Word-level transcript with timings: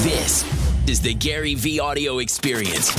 This 0.00 0.44
is 0.86 1.00
the 1.00 1.14
Gary 1.14 1.54
V 1.54 1.80
audio 1.80 2.18
experience. 2.18 2.94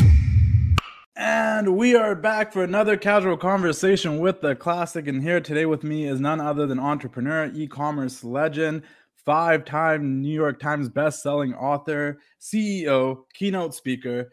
And 1.15 1.77
we 1.77 1.95
are 1.95 2.15
back 2.15 2.51
for 2.51 2.63
another 2.63 2.97
casual 2.97 3.37
conversation 3.37 4.17
with 4.17 4.41
the 4.41 4.55
classic. 4.55 5.07
And 5.07 5.21
here 5.21 5.39
today 5.39 5.67
with 5.67 5.83
me 5.83 6.07
is 6.07 6.19
none 6.19 6.41
other 6.41 6.65
than 6.65 6.79
entrepreneur, 6.79 7.51
e 7.53 7.67
commerce 7.67 8.23
legend, 8.23 8.81
five 9.13 9.63
time 9.63 10.23
New 10.23 10.33
York 10.33 10.59
Times 10.59 10.89
best-selling 10.89 11.53
author, 11.53 12.17
CEO, 12.41 13.25
keynote 13.35 13.75
speaker, 13.75 14.31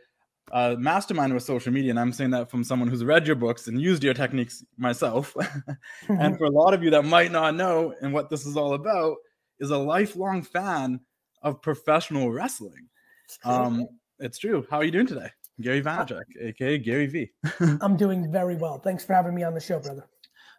uh, 0.50 0.74
mastermind 0.78 1.34
with 1.34 1.42
social 1.42 1.70
media. 1.70 1.90
And 1.90 2.00
I'm 2.00 2.14
saying 2.14 2.30
that 2.30 2.50
from 2.50 2.64
someone 2.64 2.88
who's 2.88 3.04
read 3.04 3.26
your 3.26 3.36
books 3.36 3.68
and 3.68 3.78
used 3.78 4.02
your 4.02 4.14
techniques 4.14 4.64
myself. 4.78 5.36
and 6.08 6.38
for 6.38 6.44
a 6.44 6.50
lot 6.50 6.72
of 6.72 6.82
you 6.82 6.88
that 6.90 7.04
might 7.04 7.30
not 7.30 7.54
know 7.54 7.94
and 8.00 8.14
what 8.14 8.30
this 8.30 8.46
is 8.46 8.56
all 8.56 8.72
about, 8.72 9.16
is 9.60 9.70
a 9.70 9.76
lifelong 9.78 10.42
fan 10.42 11.00
of 11.44 11.62
professional 11.62 12.32
wrestling. 12.32 12.88
It's 13.26 13.38
Um, 13.44 13.86
it's 14.18 14.38
true. 14.38 14.66
How 14.68 14.78
are 14.78 14.84
you 14.84 14.90
doing 14.90 15.06
today? 15.06 15.30
Gary 15.60 15.82
Vaynerchuk, 15.82 16.24
aka 16.40 16.78
Gary 16.78 17.06
V. 17.06 17.30
I'm 17.80 17.96
doing 17.96 18.32
very 18.32 18.56
well. 18.56 18.80
Thanks 18.80 19.04
for 19.04 19.14
having 19.14 19.34
me 19.34 19.44
on 19.44 19.54
the 19.54 19.60
show, 19.60 19.78
brother. 19.78 20.04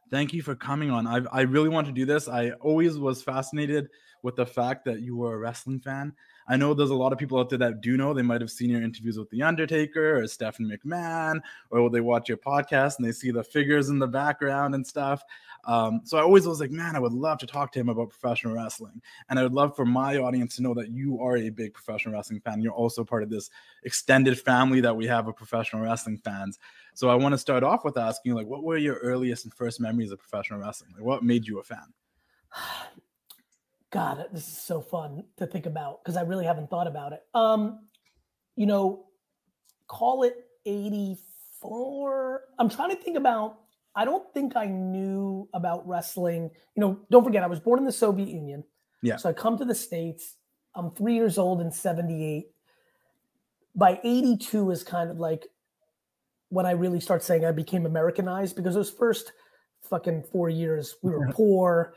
Thank 0.09 0.33
you 0.33 0.41
for 0.41 0.55
coming 0.55 0.91
on. 0.91 1.07
I, 1.07 1.21
I 1.31 1.41
really 1.41 1.67
want 1.67 1.87
to 1.87 1.93
do 1.93 2.05
this. 2.05 2.29
I 2.29 2.51
always 2.51 2.97
was 2.97 3.21
fascinated 3.21 3.89
with 4.23 4.35
the 4.35 4.45
fact 4.45 4.85
that 4.85 5.01
you 5.01 5.17
were 5.17 5.33
a 5.33 5.37
wrestling 5.37 5.79
fan. 5.79 6.13
I 6.47 6.57
know 6.57 6.73
there's 6.73 6.91
a 6.91 6.95
lot 6.95 7.11
of 7.11 7.17
people 7.17 7.39
out 7.39 7.49
there 7.49 7.59
that 7.59 7.81
do 7.81 7.97
know. 7.97 8.13
They 8.13 8.21
might 8.21 8.41
have 8.41 8.51
seen 8.51 8.69
your 8.69 8.83
interviews 8.83 9.17
with 9.17 9.29
The 9.29 9.41
Undertaker 9.41 10.19
or 10.19 10.27
Stephanie 10.27 10.75
McMahon, 10.75 11.41
or 11.71 11.89
they 11.89 12.01
watch 12.01 12.29
your 12.29 12.37
podcast 12.37 12.97
and 12.97 13.07
they 13.07 13.11
see 13.11 13.31
the 13.31 13.43
figures 13.43 13.89
in 13.89 13.97
the 13.97 14.07
background 14.07 14.75
and 14.75 14.85
stuff. 14.85 15.23
Um, 15.65 16.01
so 16.03 16.17
I 16.17 16.21
always 16.21 16.45
was 16.45 16.59
like, 16.59 16.69
man, 16.69 16.95
I 16.95 16.99
would 16.99 17.13
love 17.13 17.39
to 17.39 17.47
talk 17.47 17.71
to 17.71 17.79
him 17.79 17.89
about 17.89 18.09
professional 18.09 18.53
wrestling. 18.53 19.01
And 19.29 19.39
I 19.39 19.43
would 19.43 19.53
love 19.53 19.75
for 19.75 19.85
my 19.85 20.17
audience 20.17 20.55
to 20.57 20.61
know 20.61 20.75
that 20.75 20.89
you 20.89 21.19
are 21.19 21.37
a 21.37 21.49
big 21.49 21.73
professional 21.73 22.13
wrestling 22.13 22.39
fan. 22.39 22.61
You're 22.61 22.73
also 22.73 23.03
part 23.03 23.23
of 23.23 23.29
this 23.29 23.49
extended 23.83 24.39
family 24.39 24.81
that 24.81 24.95
we 24.95 25.07
have 25.07 25.27
of 25.27 25.35
professional 25.35 25.81
wrestling 25.81 26.17
fans. 26.17 26.59
So 26.93 27.09
I 27.09 27.15
want 27.15 27.33
to 27.33 27.37
start 27.39 27.63
off 27.63 27.83
with 27.83 27.97
asking 27.97 28.35
like, 28.35 28.47
what 28.47 28.63
were 28.63 28.77
your 28.77 28.97
earliest 28.97 29.45
and 29.45 29.53
first 29.53 29.79
memories 29.79 30.11
of 30.11 30.19
professional 30.19 30.59
wrestling? 30.59 30.91
Like, 30.95 31.03
what 31.03 31.23
made 31.23 31.47
you 31.47 31.59
a 31.59 31.63
fan? 31.63 31.93
God, 33.95 34.25
this 34.33 34.45
is 34.45 34.57
so 34.57 34.81
fun 34.81 35.23
to 35.37 35.47
think 35.47 35.65
about 35.65 36.03
because 36.03 36.17
I 36.17 36.23
really 36.23 36.43
haven't 36.43 36.69
thought 36.69 36.85
about 36.85 37.13
it. 37.13 37.21
Um, 37.33 37.87
you 38.57 38.65
know, 38.65 39.05
call 39.87 40.23
it 40.23 40.35
84. 40.65 42.41
I'm 42.59 42.69
trying 42.69 42.89
to 42.89 42.97
think 42.97 43.15
about 43.15 43.59
I 43.95 44.03
don't 44.03 44.25
think 44.33 44.57
I 44.57 44.65
knew 44.65 45.47
about 45.53 45.87
wrestling. 45.87 46.51
You 46.75 46.81
know, 46.81 46.99
don't 47.09 47.23
forget 47.23 47.41
I 47.41 47.47
was 47.47 47.61
born 47.61 47.79
in 47.79 47.85
the 47.85 47.93
Soviet 47.93 48.27
Union. 48.27 48.65
Yeah. 49.01 49.15
So 49.15 49.29
I 49.29 49.33
come 49.33 49.57
to 49.59 49.63
the 49.63 49.73
States. 49.73 50.35
I'm 50.75 50.91
three 50.91 51.15
years 51.15 51.37
old 51.37 51.61
in 51.61 51.71
78. 51.71 52.47
By 53.77 54.01
82 54.03 54.71
is 54.71 54.83
kind 54.83 55.09
of 55.09 55.19
like 55.19 55.45
when 56.49 56.65
I 56.65 56.71
really 56.71 56.99
start 56.99 57.23
saying 57.23 57.45
I 57.45 57.53
became 57.53 57.85
Americanized 57.85 58.57
because 58.57 58.75
those 58.75 58.89
first 58.89 59.31
fucking 59.83 60.23
four 60.33 60.49
years 60.49 60.97
we 61.01 61.11
were 61.11 61.29
poor. 61.31 61.93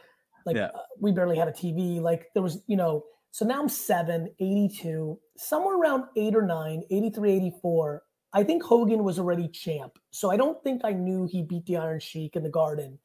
Like 0.47 0.56
Yeah. 0.56 0.67
uh, 0.75 0.83
we 1.00 1.12
barely 1.12 1.36
had 1.36 1.48
a 1.48 1.53
TV. 1.53 2.00
Like 2.00 2.28
there 2.34 2.42
was, 2.42 2.62
you 2.67 2.77
know, 2.77 3.05
so 3.31 3.44
now 3.44 3.61
I'm 3.61 3.69
seven, 3.69 4.34
82, 4.41 5.19
somewhere 5.36 5.77
around 5.77 6.05
eight 6.17 6.34
or 6.34 6.42
nine, 6.42 6.83
83, 6.91 7.33
84. 7.33 8.03
I 8.33 8.42
think 8.44 8.62
Hogan 8.62 9.05
was 9.05 9.19
already 9.19 9.48
champ. 9.48 9.98
So 10.11 10.31
I 10.31 10.36
don't 10.36 10.62
think 10.62 10.83
I 10.84 10.92
knew 10.92 11.27
he 11.27 11.42
beat 11.42 11.66
the 11.66 11.77
Iron 11.77 12.00
Sheik 12.00 12.36
in 12.36 12.42
the 12.42 12.50
garden, 12.50 12.98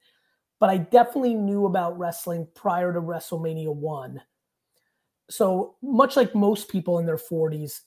but 0.59 0.69
I 0.69 0.77
definitely 0.77 1.35
knew 1.35 1.65
about 1.65 1.97
wrestling 1.97 2.47
prior 2.55 2.93
to 2.93 3.01
WrestleMania 3.01 3.73
1. 3.73 4.21
So 5.29 5.75
much 5.81 6.15
like 6.15 6.35
most 6.35 6.69
people 6.69 6.99
in 6.99 7.05
their 7.05 7.17
40s, 7.17 7.81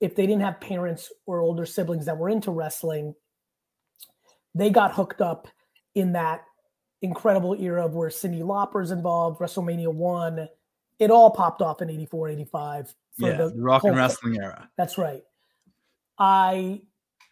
if 0.00 0.14
they 0.14 0.26
didn't 0.26 0.42
have 0.42 0.60
parents 0.60 1.10
or 1.26 1.40
older 1.40 1.64
siblings 1.64 2.06
that 2.06 2.18
were 2.18 2.28
into 2.28 2.50
wrestling, 2.50 3.14
they 4.54 4.70
got 4.70 4.94
hooked 4.94 5.20
up 5.20 5.48
in 5.94 6.12
that 6.12 6.44
incredible 7.04 7.54
era 7.54 7.84
of 7.84 7.94
where 7.94 8.08
Cyndi 8.08 8.42
Lauper's 8.42 8.90
involved, 8.90 9.38
WrestleMania 9.38 9.92
1. 9.92 10.48
It 10.98 11.10
all 11.10 11.30
popped 11.30 11.60
off 11.60 11.82
in 11.82 11.90
84, 11.90 12.30
85. 12.30 12.94
for 13.18 13.28
yeah, 13.28 13.36
the 13.36 13.50
the 13.50 13.62
rock 13.62 13.84
and 13.84 13.96
wrestling 13.96 14.38
era. 14.40 14.68
That's 14.76 14.98
right. 14.98 15.22
I 16.18 16.82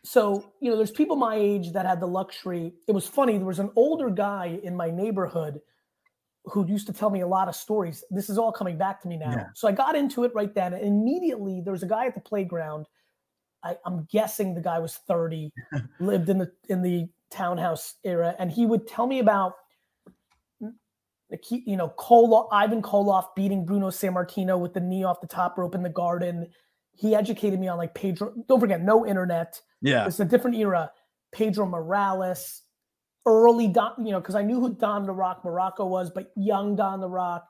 so 0.05 0.53
you 0.61 0.71
know, 0.71 0.77
there's 0.77 0.91
people 0.91 1.17
my 1.17 1.37
age 1.37 1.73
that 1.73 1.87
had 1.87 2.01
the 2.01 2.07
luxury. 2.07 2.75
It 2.87 2.93
was 2.93 3.07
funny. 3.07 3.37
There 3.39 3.47
was 3.47 3.61
an 3.61 3.71
older 3.75 4.11
guy 4.11 4.61
in 4.63 4.77
my 4.77 4.91
neighborhood 4.91 5.61
who 6.45 6.67
used 6.67 6.89
to 6.89 6.93
tell 6.93 7.09
me 7.09 7.21
a 7.21 7.27
lot 7.27 7.49
of 7.49 7.55
stories. 7.55 8.03
This 8.11 8.29
is 8.29 8.37
all 8.37 8.51
coming 8.53 8.77
back 8.77 9.01
to 9.03 9.09
me 9.09 9.17
now. 9.17 9.31
Yeah. 9.31 9.47
So 9.55 9.69
I 9.69 9.73
got 9.73 9.95
into 9.95 10.25
it 10.25 10.33
right 10.35 10.53
then. 10.53 10.75
And 10.75 10.85
immediately 10.85 11.61
there 11.61 11.73
was 11.73 11.85
a 11.85 11.87
guy 11.87 12.07
at 12.07 12.15
the 12.15 12.21
playground. 12.21 12.87
I, 13.65 13.77
I'm 13.87 14.09
guessing 14.11 14.55
the 14.55 14.61
guy 14.61 14.81
was 14.81 14.97
30, 15.07 15.53
lived 16.01 16.29
in 16.29 16.39
the 16.39 16.51
in 16.69 16.83
the 16.83 17.09
townhouse 17.33 17.95
era, 18.05 18.35
and 18.39 18.51
he 18.51 18.67
would 18.67 18.87
tell 18.87 19.07
me 19.07 19.19
about 19.19 19.55
the 21.31 21.39
key, 21.39 21.63
you 21.67 21.77
know, 21.77 21.93
Koloff, 21.99 22.49
Ivan 22.53 22.83
Koloff 22.83 23.35
beating 23.35 23.65
Bruno 23.65 23.89
Sammartino 23.89 24.61
with 24.61 24.75
the 24.75 24.81
knee 24.81 25.03
off 25.03 25.21
the 25.21 25.27
top 25.27 25.57
rope 25.57 25.75
in 25.75 25.83
the 25.83 25.89
garden. 25.89 26.49
He 26.95 27.15
educated 27.15 27.59
me 27.59 27.69
on 27.69 27.79
like 27.79 27.95
Pedro. 27.95 28.35
Don't 28.49 28.61
forget, 28.61 28.83
no 28.83 29.07
internet. 29.07 29.61
Yeah, 29.81 30.07
It's 30.07 30.21
a 30.21 30.27
different 30.27 30.57
era. 30.57 30.93
Pedro 31.33 31.67
Morales, 31.67 32.61
early 33.25 33.67
Don, 33.69 33.95
you 34.05 34.13
know, 34.13 34.21
because 34.21 34.35
I 34.35 34.43
knew 34.43 34.61
who 34.61 34.75
Don 34.75 35.07
the 35.07 35.13
Rock 35.13 35.43
Muraco 35.43 35.89
was, 35.89 36.11
but 36.11 36.31
young 36.37 36.77
Don 36.77 37.01
the 37.01 37.09
Rock, 37.09 37.47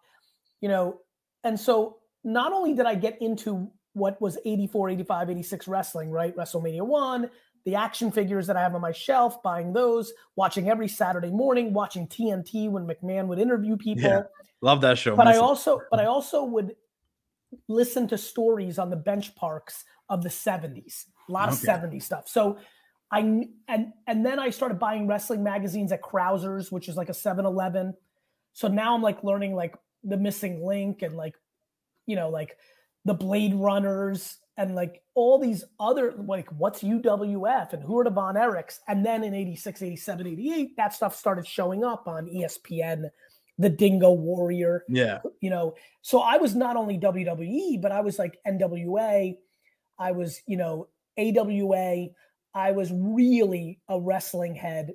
you 0.61 0.69
know. 0.69 1.01
And 1.43 1.59
so 1.59 1.99
not 2.23 2.53
only 2.53 2.75
did 2.75 2.87
I 2.87 2.95
get 2.95 3.21
into 3.21 3.69
what 3.95 4.21
was 4.21 4.39
84, 4.45 4.91
85, 4.91 5.31
86 5.31 5.69
wrestling, 5.69 6.11
right? 6.11 6.35
WrestleMania 6.37 6.83
1, 6.83 7.29
the 7.65 7.75
action 7.77 8.11
figures 8.11 8.47
that 8.49 8.57
I 8.57 8.61
have 8.63 8.75
on 8.75 8.81
my 8.81 8.93
shelf, 8.93 9.43
buying 9.43 9.73
those, 9.73 10.13
watching 10.37 10.69
every 10.69 10.89
Saturday 10.89 11.31
morning, 11.31 11.73
watching 11.73 12.07
TNT 12.09 12.71
when 12.71 12.87
McMahon 12.87 13.27
would 13.29 13.39
interview 13.39 13.77
people 13.77 14.11
Yeah, 14.11 14.23
love 14.61 14.81
that 14.81 14.99
show. 14.99 15.17
but 15.17 15.27
I 15.29 15.37
also 15.37 15.81
but 15.91 16.01
I 16.01 16.07
also 16.07 16.45
would 16.45 16.75
listen 17.69 18.09
to 18.09 18.19
stories 18.19 18.79
on 18.79 18.91
the 18.91 18.97
bench 18.97 19.35
parks 19.37 19.85
of 20.09 20.23
the 20.23 20.29
70s. 20.29 21.05
A 21.29 21.33
lot 21.33 21.49
of 21.49 21.55
Okay. 21.55 21.67
70s 21.73 22.03
stuff. 22.03 22.29
So 22.29 22.59
I 23.11 23.21
and 23.69 23.93
and 24.07 24.27
then 24.27 24.39
I 24.39 24.51
started 24.51 24.79
buying 24.79 25.07
wrestling 25.07 25.43
magazines 25.43 25.93
at 25.93 26.03
Krauser's, 26.03 26.73
which 26.73 26.89
is 26.89 26.97
like 26.97 27.11
a 27.11 27.13
7-Eleven. 27.13 27.95
So 28.55 28.69
now 28.69 28.95
I'm 28.95 29.03
like 29.03 29.23
learning 29.23 29.55
like 29.55 29.77
the 30.03 30.17
missing 30.17 30.65
link 30.65 31.03
and 31.03 31.15
like 31.15 31.35
you 32.07 32.17
know 32.17 32.31
like 32.31 32.57
the 33.05 33.15
Blade 33.15 33.55
Runners 33.55 34.39
and 34.57 34.75
like 34.75 35.03
all 35.15 35.39
these 35.39 35.65
other 35.81 36.15
like 36.19 36.49
what's 36.51 36.83
UWF 36.83 37.73
and 37.73 37.83
who 37.83 37.99
are 37.99 38.05
the 38.05 38.11
Von 38.11 38.35
Erichs? 38.35 38.81
And 38.89 39.05
then 39.05 39.25
in 39.25 39.35
86 39.35 39.83
87 39.83 40.27
88 40.27 40.77
that 40.77 40.93
stuff 40.93 41.17
started 41.17 41.47
showing 41.47 41.85
up 41.85 42.07
on 42.07 42.27
ESPN 42.27 43.09
the 43.59 43.69
Dingo 43.69 44.13
Warrior 44.13 44.85
yeah, 44.89 45.19
you 45.41 45.51
know? 45.51 45.75
So 46.01 46.21
i 46.21 46.37
was 46.39 46.55
not 46.55 46.75
only 46.77 46.99
wwe 46.99 47.81
but 47.81 47.93
i 47.93 48.01
was 48.01 48.19
like 48.19 48.39
nwa 48.47 49.37
i 49.99 50.11
was 50.13 50.41
you 50.47 50.57
know 50.57 50.89
awa 51.19 52.07
i 52.55 52.73
was 52.73 52.91
really 52.93 53.79
a 53.89 54.01
wrestling 54.01 54.55
head 54.55 54.95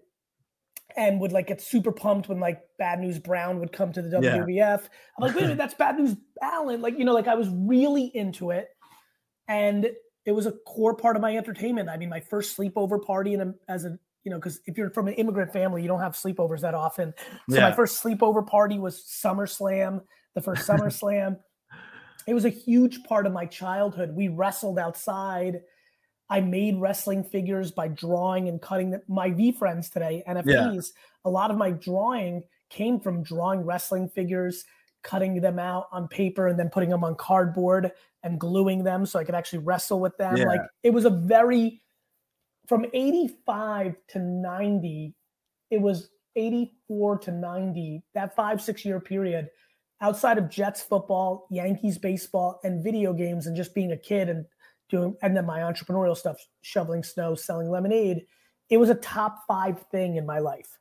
and 0.98 1.20
would 1.22 1.32
like 1.32 1.48
get 1.48 1.62
super 1.62 1.92
pumped 1.92 2.28
when 2.30 2.40
like 2.40 2.62
bad 2.80 3.00
news 3.00 3.20
brown 3.20 3.60
would 3.60 3.72
come 3.72 3.92
to 3.94 4.02
the 4.02 4.10
Yeah. 4.20 4.38
wwf 4.40 4.82
i'm 5.18 5.22
like 5.22 5.36
wait 5.36 5.44
a 5.44 5.48
minute 5.48 5.58
that's 5.58 5.76
bad 5.76 5.98
news 5.98 6.16
allen. 6.42 6.82
Like 6.82 6.98
you 6.98 7.06
know 7.06 7.14
like 7.14 7.28
i 7.28 7.36
was 7.36 7.50
really 7.52 8.06
into 8.16 8.50
it 8.52 8.70
and 9.48 9.90
it 10.26 10.32
was 10.32 10.46
a 10.46 10.52
core 10.66 10.96
part 10.96 11.16
of 11.16 11.22
my 11.22 11.36
entertainment 11.38 11.90
i 11.90 11.98
mean 11.98 12.10
my 12.10 12.20
first 12.20 12.58
sleepover 12.58 13.02
party 13.04 13.34
in 13.34 13.42
a, 13.42 13.54
as 13.70 13.86
a 13.86 13.98
you 14.24 14.32
know 14.32 14.38
because 14.38 14.60
if 14.66 14.78
you're 14.78 14.90
from 14.90 15.08
an 15.08 15.14
immigrant 15.16 15.52
family 15.54 15.82
you 15.82 15.88
don't 15.88 16.02
have 16.02 16.14
sleepovers 16.14 16.62
that 16.62 16.74
often 16.74 17.14
so 17.50 17.56
Yeah. 17.56 17.70
my 17.70 17.76
first 17.76 18.04
sleepover 18.04 18.46
party 18.46 18.78
was 18.78 19.02
SummerSlam, 19.04 20.02
the 20.36 20.42
first 20.42 20.68
SummerSlam. 20.70 21.38
It 22.28 22.34
was 22.34 22.44
a 22.44 22.50
huge 22.50 23.04
part 23.06 23.26
of 23.26 23.32
my 23.32 23.46
childhood. 23.46 24.12
We 24.14 24.28
wrestled 24.28 24.80
outside. 24.80 25.62
I 26.30 26.42
made 26.42 26.76
wrestling 26.78 27.24
figures 27.24 27.72
by 27.72 27.88
drawing 27.88 28.50
and 28.50 28.62
cutting 28.62 28.90
them. 28.92 29.02
My 29.08 29.30
VeeFriends 29.30 29.90
today, 29.90 30.24
NFTs, 30.28 30.92
a 31.24 31.30
lot 31.30 31.52
of 31.52 31.58
my 31.58 31.72
drawing 31.72 32.44
came 32.70 33.00
from 33.00 33.24
drawing 33.24 33.62
wrestling 33.62 34.10
figures, 34.10 34.66
cutting 35.08 35.42
them 35.42 35.58
out 35.58 35.88
on 35.92 36.08
paper, 36.08 36.48
and 36.48 36.60
then 36.60 36.70
putting 36.70 36.90
them 36.90 37.04
on 37.04 37.16
cardboard 37.16 37.92
and 38.24 38.40
gluing 38.40 38.84
them 38.84 39.06
so 39.06 39.18
I 39.18 39.24
could 39.24 39.36
actually 39.36 39.60
wrestle 39.60 40.00
with 40.00 40.16
them. 40.18 40.38
Yeah. 40.38 40.46
Like 40.46 40.62
it 40.84 40.92
was 40.92 41.06
a 41.06 41.10
very 41.10 41.82
from 42.68 42.86
85 42.94 43.96
to 44.10 44.20
90, 44.20 45.16
it 45.72 45.82
was 45.82 46.10
84 46.36 47.20
to 47.20 47.32
90, 47.32 48.04
that 48.14 48.36
five, 48.36 48.62
six 48.62 48.84
year 48.84 49.00
period, 49.00 49.48
outside 50.02 50.38
of 50.38 50.50
Jets 50.50 50.82
football, 50.82 51.48
Yankees 51.50 51.98
baseball, 51.98 52.60
and 52.64 52.84
video 52.84 53.14
games, 53.14 53.48
and 53.48 53.56
just 53.56 53.74
being 53.74 53.94
a 53.94 53.98
kid 53.98 54.30
and 54.30 54.46
doing, 54.90 55.16
and 55.22 55.36
then 55.36 55.46
my 55.46 55.60
entrepreneurial 55.60 56.16
stuff, 56.16 56.38
shoveling 56.62 57.04
snow, 57.04 57.36
selling 57.36 57.70
lemonade, 57.70 58.26
it 58.70 58.78
was 58.78 58.90
a 58.90 58.96
top 58.96 59.44
five 59.48 59.82
thing 59.90 60.18
in 60.18 60.26
my 60.26 60.40
life. 60.40 60.78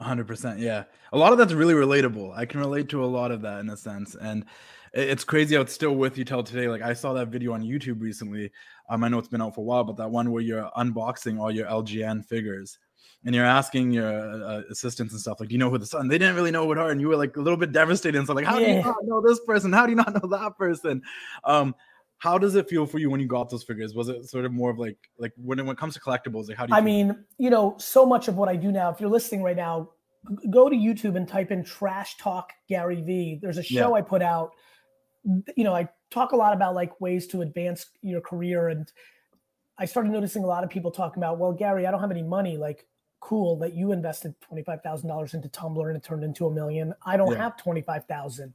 100% 0.00 0.58
yeah 0.58 0.84
a 1.12 1.18
lot 1.18 1.32
of 1.32 1.38
that's 1.38 1.52
really 1.52 1.74
relatable 1.74 2.36
i 2.36 2.44
can 2.46 2.60
relate 2.60 2.88
to 2.88 3.04
a 3.04 3.06
lot 3.06 3.30
of 3.30 3.42
that 3.42 3.60
in 3.60 3.70
a 3.70 3.76
sense 3.76 4.14
and 4.14 4.44
it's 4.92 5.24
crazy 5.24 5.54
how 5.54 5.60
it's 5.62 5.72
still 5.72 5.94
with 5.94 6.18
you 6.18 6.24
till 6.24 6.42
today. 6.42 6.68
Like 6.68 6.82
I 6.82 6.92
saw 6.92 7.12
that 7.12 7.28
video 7.28 7.52
on 7.52 7.62
YouTube 7.62 8.00
recently. 8.00 8.50
Um, 8.88 9.04
I 9.04 9.08
know 9.08 9.18
it's 9.18 9.28
been 9.28 9.40
out 9.40 9.54
for 9.54 9.60
a 9.60 9.64
while, 9.64 9.84
but 9.84 9.96
that 9.98 10.10
one 10.10 10.32
where 10.32 10.42
you're 10.42 10.68
unboxing 10.76 11.38
all 11.38 11.50
your 11.50 11.66
LJN 11.66 12.24
figures 12.24 12.78
and 13.24 13.34
you're 13.34 13.44
asking 13.44 13.92
your 13.92 14.10
uh, 14.10 14.62
assistants 14.70 15.12
and 15.12 15.20
stuff 15.20 15.38
like, 15.38 15.48
"Do 15.48 15.54
you 15.54 15.58
know 15.58 15.70
who 15.70 15.78
the 15.78 15.86
son?" 15.86 16.08
They 16.08 16.18
didn't 16.18 16.34
really 16.34 16.50
know 16.50 16.64
who 16.64 16.72
it 16.72 16.78
are, 16.78 16.90
and 16.90 17.00
you 17.00 17.08
were 17.08 17.16
like 17.16 17.36
a 17.36 17.40
little 17.40 17.58
bit 17.58 17.70
devastated. 17.70 18.18
And 18.18 18.26
so, 18.26 18.32
like, 18.32 18.46
how 18.46 18.58
yeah. 18.58 18.66
do 18.66 18.72
you 18.72 18.82
not 18.82 18.96
know 19.04 19.20
this 19.20 19.40
person? 19.40 19.72
How 19.72 19.84
do 19.84 19.92
you 19.92 19.96
not 19.96 20.12
know 20.14 20.28
that 20.30 20.56
person? 20.56 21.02
Um, 21.44 21.74
how 22.20 22.36
does 22.36 22.54
it 22.54 22.68
feel 22.68 22.86
for 22.86 22.98
you 22.98 23.08
when 23.10 23.18
you 23.18 23.26
got 23.26 23.48
those 23.48 23.64
figures? 23.64 23.94
Was 23.94 24.10
it 24.10 24.28
sort 24.28 24.44
of 24.44 24.52
more 24.52 24.70
of 24.70 24.78
like 24.78 24.96
like 25.18 25.32
when 25.36 25.58
it, 25.58 25.62
when 25.64 25.72
it 25.72 25.78
comes 25.78 25.94
to 25.94 26.00
collectibles? 26.00 26.48
Like, 26.48 26.58
how 26.58 26.66
do 26.66 26.72
you? 26.72 26.76
I 26.76 26.82
mean, 26.82 27.24
you 27.38 27.48
know, 27.48 27.76
so 27.78 28.04
much 28.04 28.28
of 28.28 28.36
what 28.36 28.48
I 28.48 28.56
do 28.56 28.70
now. 28.70 28.90
If 28.90 29.00
you're 29.00 29.10
listening 29.10 29.42
right 29.42 29.56
now, 29.56 29.88
go 30.50 30.68
to 30.68 30.76
YouTube 30.76 31.16
and 31.16 31.26
type 31.26 31.50
in 31.50 31.64
"Trash 31.64 32.18
Talk 32.18 32.52
Gary 32.68 33.00
V." 33.00 33.38
There's 33.40 33.56
a 33.56 33.62
show 33.62 33.88
yeah. 33.88 33.94
I 33.94 34.02
put 34.02 34.20
out. 34.20 34.52
You 35.56 35.64
know, 35.64 35.74
I 35.74 35.88
talk 36.10 36.32
a 36.32 36.36
lot 36.36 36.52
about 36.52 36.74
like 36.74 37.00
ways 37.00 37.26
to 37.28 37.42
advance 37.42 37.86
your 38.02 38.20
career 38.20 38.68
and. 38.68 38.90
I 39.78 39.86
started 39.86 40.12
noticing 40.12 40.44
a 40.44 40.46
lot 40.46 40.62
of 40.62 40.68
people 40.68 40.90
talking 40.90 41.22
about, 41.22 41.38
well, 41.38 41.54
Gary, 41.54 41.86
I 41.86 41.90
don't 41.90 42.00
have 42.00 42.10
any 42.10 42.22
money. 42.22 42.58
Like, 42.58 42.86
cool 43.20 43.56
that 43.60 43.72
you 43.72 43.92
invested 43.92 44.34
$25,000 44.52 45.32
into 45.32 45.48
Tumblr 45.48 45.88
and 45.88 45.96
it 45.96 46.02
turned 46.02 46.22
into 46.22 46.46
a 46.46 46.50
million. 46.50 46.92
I 47.06 47.16
don't 47.16 47.32
yeah. 47.32 47.38
have 47.38 47.56
25,000. 47.56 48.52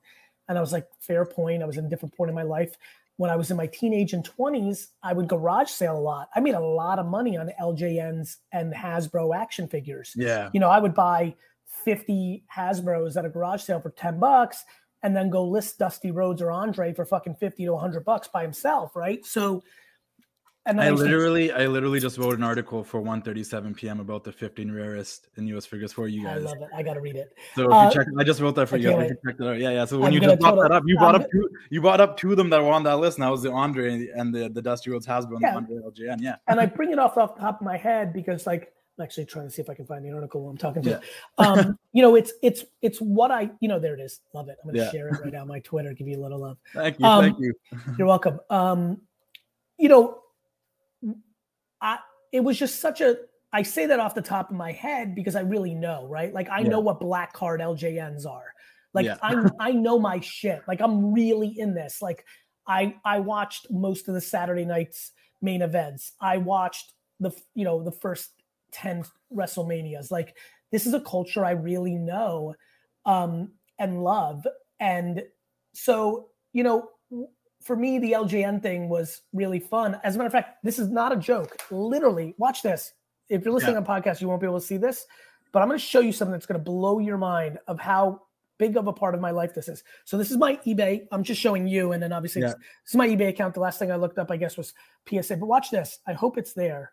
And 0.48 0.58
I 0.58 0.62
was 0.62 0.72
like, 0.72 0.88
fair 1.00 1.26
point. 1.26 1.64
I 1.64 1.66
was 1.66 1.78
in 1.78 1.86
a 1.86 1.90
different 1.90 2.16
point 2.16 2.30
in 2.30 2.36
my 2.36 2.44
life. 2.44 2.76
When 3.18 3.32
I 3.32 3.36
was 3.36 3.50
in 3.50 3.58
my 3.58 3.68
teenage 3.68 4.14
and 4.14 4.30
20s, 4.38 4.88
I 5.02 5.14
would 5.14 5.30
garage 5.30 5.70
sale 5.70 5.98
a 5.98 6.00
lot. 6.00 6.30
I 6.36 6.42
made 6.42 6.56
a 6.56 6.60
lot 6.60 7.00
of 7.00 7.06
money 7.06 7.38
on 7.38 7.50
LJNs 7.62 8.38
and 8.52 8.74
Hasbro 8.74 9.36
action 9.36 9.68
figures. 9.68 10.14
Yeah. 10.16 10.50
You 10.54 10.60
know, 10.60 10.70
I 10.70 10.80
would 10.80 10.94
buy 10.94 11.36
50 11.86 12.44
Hasbros 12.54 13.16
at 13.16 13.26
a 13.26 13.30
garage 13.30 13.62
sale 13.62 13.80
for 13.80 13.92
10 13.92 14.20
bucks 14.20 14.66
and 15.04 15.16
then 15.16 15.30
go 15.30 15.46
list 15.48 15.78
Dusty 15.78 16.12
Rhodes 16.12 16.42
or 16.42 16.52
Andre 16.52 16.94
for 16.94 17.06
fucking 17.06 17.36
50 17.36 17.66
to 17.66 17.74
100 17.74 18.04
bucks 18.04 18.28
by 18.28 18.42
himself, 18.42 18.96
right? 18.96 19.26
So 19.26 19.64
and 20.66 20.82
I 20.82 20.90
literally, 20.90 21.52
I 21.52 21.68
literally 21.68 22.00
just 22.00 22.18
wrote 22.18 22.36
an 22.36 22.44
article 22.44 22.84
for 22.84 23.02
1:37 23.02 23.76
p.m. 23.76 24.00
about 24.00 24.24
the 24.24 24.32
15 24.32 24.72
rarest 24.72 25.28
in 25.38 25.48
U.S. 25.50 25.66
figures 25.66 25.94
for 25.94 26.08
you 26.08 26.24
guys. 26.24 26.44
I 26.44 26.50
love 26.50 26.62
it. 26.62 26.70
I 26.76 26.82
gotta 26.82 27.02
read 27.02 27.16
it. 27.16 27.38
So 27.56 27.66
if 27.66 27.72
uh, 27.72 27.86
you 27.86 27.94
check, 27.94 28.08
I 28.18 28.24
just 28.24 28.42
wrote 28.42 28.56
that 28.56 28.68
for 28.68 28.78
you. 28.78 28.92
Guys. 28.92 29.12
Check 29.26 29.38
that 29.38 29.50
out. 29.50 29.60
Yeah, 29.60 29.72
yeah. 29.72 29.86
So 29.86 30.00
when 30.00 30.08
I'm 30.08 30.14
you 30.14 30.20
just 30.20 30.40
brought 30.40 30.62
that 30.62 30.72
up, 30.72 30.84
you 30.86 30.98
brought 30.98 31.16
I'm 31.16 31.22
up 31.22 31.32
two, 31.32 31.50
you 31.70 31.82
brought 31.82 32.02
up 32.02 32.18
two 32.18 32.32
of 32.32 32.38
them 32.38 32.50
that 32.50 32.62
were 32.62 32.72
on 32.72 32.84
that 32.84 32.98
list. 32.98 33.18
And 33.18 33.26
that 33.26 33.32
was 33.32 33.44
the 33.44 33.52
Andre 33.52 34.08
and 34.10 34.34
the 34.34 34.50
the 34.50 34.62
Dusty 34.62 34.90
Rhodes 34.90 35.06
Hasbro 35.06 35.34
and 35.34 35.42
yeah. 35.42 35.52
the 35.52 35.58
Andre 35.58 35.78
LJN. 35.78 36.22
Yeah. 36.22 36.36
And 36.48 36.60
I 36.60 36.66
bring 36.66 36.92
it 36.92 37.00
off 37.00 37.18
off 37.18 37.36
the 37.36 37.42
top 37.42 37.62
of 37.62 37.66
my 37.66 37.78
head 37.78 38.14
because 38.14 38.48
like 38.48 38.74
I'm 38.98 39.04
actually 39.04 39.26
trying 39.26 39.46
to 39.46 39.52
see 39.52 39.62
if 39.62 39.70
I 39.70 39.74
can 39.74 39.86
find 39.86 40.06
the 40.06 40.12
article 40.12 40.42
while 40.42 40.52
I'm 40.52 40.58
talking 40.58 40.82
to 40.84 40.90
yeah. 40.90 41.00
you. 41.40 41.46
Um, 41.46 41.80
you 41.92 42.02
know, 42.02 42.16
it's 42.16 42.34
it's 42.42 42.64
it's 42.82 43.00
what 43.00 43.30
I 43.30 43.52
you 43.60 43.68
know 43.68 43.80
there 43.80 43.94
it 43.94 44.00
is. 44.00 44.22
Love 44.34 44.50
it. 44.50 44.58
I'm 44.64 44.70
gonna 44.70 44.84
yeah. 44.84 44.92
share 44.92 45.10
it 45.10 45.20
right 45.22 45.34
now 45.34 45.42
on 45.42 45.48
my 45.48 45.60
Twitter. 45.60 45.94
Give 45.94 46.08
you 46.08 46.18
a 46.18 46.24
little 46.24 46.40
love. 46.40 46.58
Thank 46.74 47.00
you. 47.00 47.06
Um, 47.06 47.24
thank 47.24 47.40
you. 47.40 47.54
you're 47.98 48.08
welcome. 48.08 48.40
Um, 48.50 49.02
you 49.78 49.90
know, 49.90 50.20
I 51.82 52.00
it 52.32 52.42
was 52.42 52.58
just 52.58 52.80
such 52.80 53.02
a 53.02 53.18
I 53.54 53.62
say 53.64 53.86
that 53.86 54.00
off 54.00 54.16
the 54.16 54.22
top 54.22 54.50
of 54.50 54.56
my 54.56 54.72
head 54.72 55.16
because 55.16 55.36
I 55.36 55.42
really 55.42 55.74
know, 55.74 56.08
right? 56.08 56.34
Like 56.34 56.50
I 56.50 56.60
yeah. 56.60 56.70
know 56.70 56.80
what 56.80 57.00
black 57.00 57.34
card 57.34 57.62
LJNs 57.62 58.26
are. 58.26 58.54
Like 58.94 59.06
yeah. 59.06 59.18
I'm 59.22 59.50
I 59.60 59.72
know 59.72 60.00
my 60.00 60.20
shit. 60.20 60.62
Like 60.68 60.82
I'm 60.82 61.14
really 61.14 61.58
in 61.58 61.74
this. 61.74 62.02
Like 62.02 62.26
I 62.68 62.96
I 63.06 63.20
watched 63.20 63.68
most 63.72 64.08
of 64.08 64.14
the 64.14 64.22
Saturday 64.22 64.66
nights 64.66 65.12
main 65.42 65.62
events. 65.62 66.14
I 66.20 66.38
watched 66.38 66.94
the 67.20 67.32
you 67.54 67.64
know 67.64 67.84
the 67.84 67.92
first 67.92 68.32
10 68.72 69.06
WrestleManias. 69.34 70.12
Like 70.12 70.36
this 70.72 70.86
is 70.86 70.94
a 70.94 71.02
culture 71.02 71.46
I 71.46 71.52
really 71.52 71.96
know 71.96 72.56
um 73.06 73.52
and 73.80 74.04
love. 74.04 74.46
And 74.80 75.24
so, 75.74 76.30
you 76.54 76.64
know, 76.64 76.90
for 77.66 77.76
me, 77.76 77.98
the 77.98 78.12
LJN 78.12 78.62
thing 78.62 78.90
was 78.90 79.24
really 79.34 79.60
fun. 79.60 80.00
As 80.04 80.14
a 80.14 80.20
matter 80.20 80.28
of 80.28 80.32
fact, 80.32 80.64
this 80.64 80.78
is 80.78 80.90
not 80.90 81.12
a 81.12 81.16
joke. 81.16 81.58
Literally, 81.72 82.36
watch 82.38 82.62
this. 82.62 82.94
If 83.28 83.44
you're 83.44 83.56
listening 83.56 83.74
yeah. 83.74 83.80
on 83.80 83.86
podcast, 83.86 84.22
you 84.22 84.28
won't 84.28 84.40
be 84.40 84.46
able 84.46 84.60
to 84.60 84.66
see 84.66 84.78
this, 84.78 85.08
but 85.52 85.64
I'm 85.64 85.68
going 85.68 85.80
to 85.80 85.84
show 85.84 86.00
you 86.00 86.12
something 86.12 86.32
that's 86.32 86.46
going 86.46 86.60
to 86.60 86.64
blow 86.64 87.00
your 87.00 87.18
mind 87.18 87.58
of 87.68 87.80
how 87.80 88.22
big 88.60 88.78
of 88.78 88.86
a 88.86 88.94
part 88.94 89.16
of 89.16 89.20
my 89.20 89.32
life 89.32 89.56
this 89.56 89.68
is. 89.68 89.84
So 90.06 90.16
this 90.16 90.30
is 90.30 90.38
my 90.38 90.58
eBay. 90.58 91.08
I'm 91.12 91.24
just 91.24 91.42
showing 91.42 91.68
you, 91.68 91.94
and 91.94 92.04
then 92.04 92.14
obviously 92.14 92.44
yeah. 92.44 92.50
this 92.50 92.90
is 92.90 92.96
my 92.96 93.08
eBay 93.08 93.30
account. 93.30 93.56
The 93.56 93.62
last 93.62 93.80
thing 93.80 93.92
I 93.92 93.96
looked 93.96 94.20
up, 94.20 94.30
I 94.30 94.38
guess, 94.38 94.58
was 94.58 94.76
PSA. 95.10 95.38
But 95.38 95.48
watch 95.48 95.72
this. 95.72 95.98
I 96.06 96.14
hope 96.14 96.38
it's 96.38 96.54
there. 96.54 96.92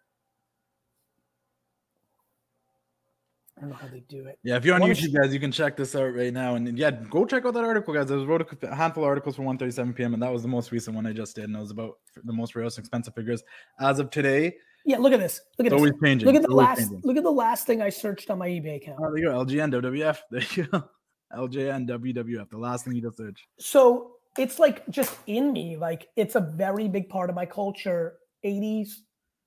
Don't 3.63 3.71
know 3.71 3.77
how 3.77 3.89
they 3.89 4.01
do 4.01 4.27
it. 4.27 4.39
Yeah, 4.43 4.57
if 4.57 4.65
you're 4.65 4.75
on 4.75 4.83
YouTube, 4.83 5.15
guys, 5.15 5.33
you 5.33 5.41
can 5.41 5.53
check 5.53 5.77
this 5.77 5.95
out 5.95 6.15
right 6.15 6.33
now. 6.33 6.57
And 6.57 6.77
yeah, 6.77 6.91
go 6.91 7.25
check 7.25 7.47
out 7.47 7.55
that 7.55 7.65
article, 7.65 7.95
guys. 7.95 8.11
I 8.11 8.17
wrote 8.17 8.47
a 8.63 8.75
handful 8.75 9.05
of 9.05 9.09
articles 9.09 9.37
for 9.37 9.43
1:37 9.43 9.95
p.m. 9.95 10.15
and 10.15 10.23
that 10.23 10.33
was 10.33 10.43
the 10.43 10.49
most 10.49 10.73
recent 10.73 10.97
one 10.97 11.07
I 11.07 11.13
just 11.13 11.37
did, 11.37 11.45
and 11.45 11.57
it 11.57 11.61
was 11.61 11.71
about 11.71 11.95
the 12.25 12.33
most 12.33 12.55
rare, 12.55 12.67
expensive 12.67 13.15
figures 13.15 13.43
as 13.81 13.99
of 13.99 14.11
today. 14.11 14.55
Yeah, 14.85 14.99
look 14.99 15.13
at 15.13 15.21
this. 15.21 15.41
Look 15.59 15.67
at 15.67 15.73
it's 15.73 15.81
this. 15.83 15.91
Always 15.91 16.03
changing. 16.03 16.27
Look 16.27 16.37
at 16.37 16.43
the 16.43 16.49
always 16.49 16.67
last. 16.67 16.79
Changing. 16.81 17.01
Look 17.05 17.17
at 17.17 17.23
the 17.23 17.31
last 17.31 17.67
thing 17.67 17.81
I 17.81 17.89
searched 17.89 18.31
on 18.31 18.39
my 18.39 18.49
eBay 18.49 18.77
account. 18.77 18.99
Oh, 19.01 19.11
there 19.13 19.19
you 19.19 19.25
go. 19.27 19.45
LJN 19.45 19.73
WWF. 19.73 20.19
There 20.31 20.43
you 20.57 20.65
go. 20.65 20.85
LJN 21.33 21.89
WWF. 21.89 22.51
The 22.51 22.59
last 22.59 22.85
thing 22.85 22.95
you 22.95 23.03
just 23.03 23.17
searched. 23.17 23.47
So 23.59 24.17
it's 24.37 24.59
like 24.59 24.87
just 24.91 25.17
in 25.29 25.53
me. 25.53 25.77
Like 25.77 26.09
it's 26.17 26.35
a 26.35 26.41
very 26.41 26.89
big 26.89 27.09
part 27.09 27.31
of 27.31 27.37
my 27.37 27.47
culture. 27.47 28.15
80s 28.45 28.91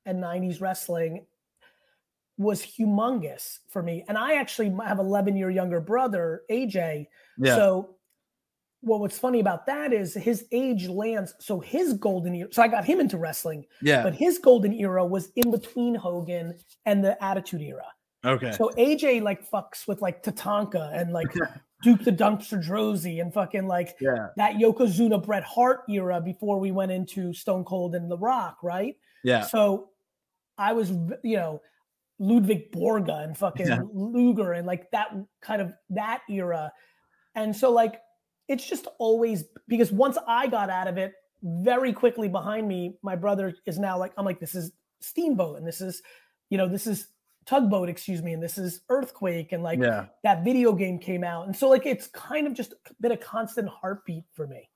and 0.05 0.23
90s 0.23 0.61
wrestling 0.61 1.25
was 2.37 2.61
humongous 2.61 3.59
for 3.69 3.81
me. 3.81 4.03
And 4.07 4.17
I 4.17 4.35
actually 4.35 4.73
have 4.85 4.99
11 4.99 5.35
year 5.37 5.49
younger 5.49 5.79
brother, 5.79 6.41
AJ. 6.49 7.07
Yeah. 7.37 7.55
So 7.55 7.95
well, 8.85 8.99
what's 8.99 9.17
funny 9.17 9.39
about 9.39 9.65
that 9.65 9.91
is 9.93 10.13
his 10.13 10.45
age 10.51 10.87
lands. 10.87 11.33
So 11.39 11.59
his 11.59 11.93
golden 11.93 12.35
era. 12.35 12.49
So 12.51 12.61
I 12.61 12.67
got 12.67 12.85
him 12.85 12.99
into 12.99 13.17
wrestling. 13.17 13.65
Yeah. 13.81 14.03
But 14.03 14.13
his 14.13 14.37
golden 14.37 14.73
era 14.73 15.03
was 15.03 15.31
in 15.35 15.49
between 15.49 15.95
Hogan 15.95 16.53
and 16.85 17.03
the 17.03 17.21
Attitude 17.23 17.61
Era. 17.61 17.87
Okay. 18.23 18.51
So 18.51 18.71
AJ 18.77 19.23
like 19.23 19.49
fucks 19.49 19.87
with 19.87 20.01
like 20.01 20.23
Tatanka 20.23 20.95
and 20.99 21.11
like 21.11 21.33
Duke 21.83 22.03
the 22.03 22.11
Dumpster 22.11 22.63
Droese 22.63 23.21
and 23.21 23.33
fucking 23.33 23.67
like 23.67 23.95
yeah. 23.99 24.27
that 24.37 24.55
Yokozuna 24.55 25.23
Bret 25.23 25.43
Hart 25.43 25.81
era 25.89 26.21
before 26.21 26.59
we 26.59 26.71
went 26.71 26.91
into 26.91 27.33
Stone 27.33 27.65
Cold 27.65 27.95
and 27.95 28.09
The 28.09 28.17
Rock, 28.17 28.57
right? 28.61 28.95
Yeah. 29.23 29.41
So 29.41 29.89
I 30.59 30.73
was, 30.73 30.91
you 31.23 31.37
know, 31.37 31.61
Ludwig 32.19 32.71
Borga 32.71 33.23
and 33.23 33.37
fucking 33.37 33.67
yeah. 33.67 33.81
Luger 33.93 34.53
and 34.53 34.65
like 34.65 34.89
that 34.91 35.09
kind 35.41 35.61
of 35.61 35.73
that 35.89 36.21
era. 36.29 36.71
And 37.35 37.55
so 37.55 37.71
like 37.71 38.01
it's 38.47 38.67
just 38.67 38.87
always 38.99 39.45
because 39.67 39.91
once 39.91 40.17
I 40.27 40.47
got 40.47 40.69
out 40.69 40.87
of 40.87 40.97
it, 40.97 41.13
very 41.43 41.93
quickly 41.93 42.27
behind 42.27 42.67
me, 42.67 42.97
my 43.03 43.15
brother 43.15 43.53
is 43.65 43.77
now 43.77 43.97
like, 43.97 44.13
I'm 44.17 44.25
like, 44.25 44.39
this 44.39 44.55
is 44.55 44.71
Steamboat 45.01 45.57
and 45.57 45.67
this 45.67 45.81
is, 45.81 46.01
you 46.49 46.57
know, 46.57 46.67
this 46.67 46.87
is 46.87 47.07
Tugboat, 47.45 47.89
excuse 47.89 48.23
me, 48.23 48.33
and 48.33 48.41
this 48.41 48.57
is 48.57 48.81
Earthquake 48.89 49.51
and 49.51 49.61
like 49.61 49.79
yeah. 49.79 50.05
that 50.23 50.43
video 50.43 50.73
game 50.73 50.97
came 50.97 51.23
out. 51.23 51.45
And 51.45 51.55
so 51.55 51.69
like 51.69 51.85
it's 51.85 52.07
kind 52.07 52.47
of 52.47 52.53
just 52.53 52.73
been 52.99 53.11
a 53.11 53.17
constant 53.17 53.69
heartbeat 53.69 54.23
for 54.33 54.47
me. 54.47 54.69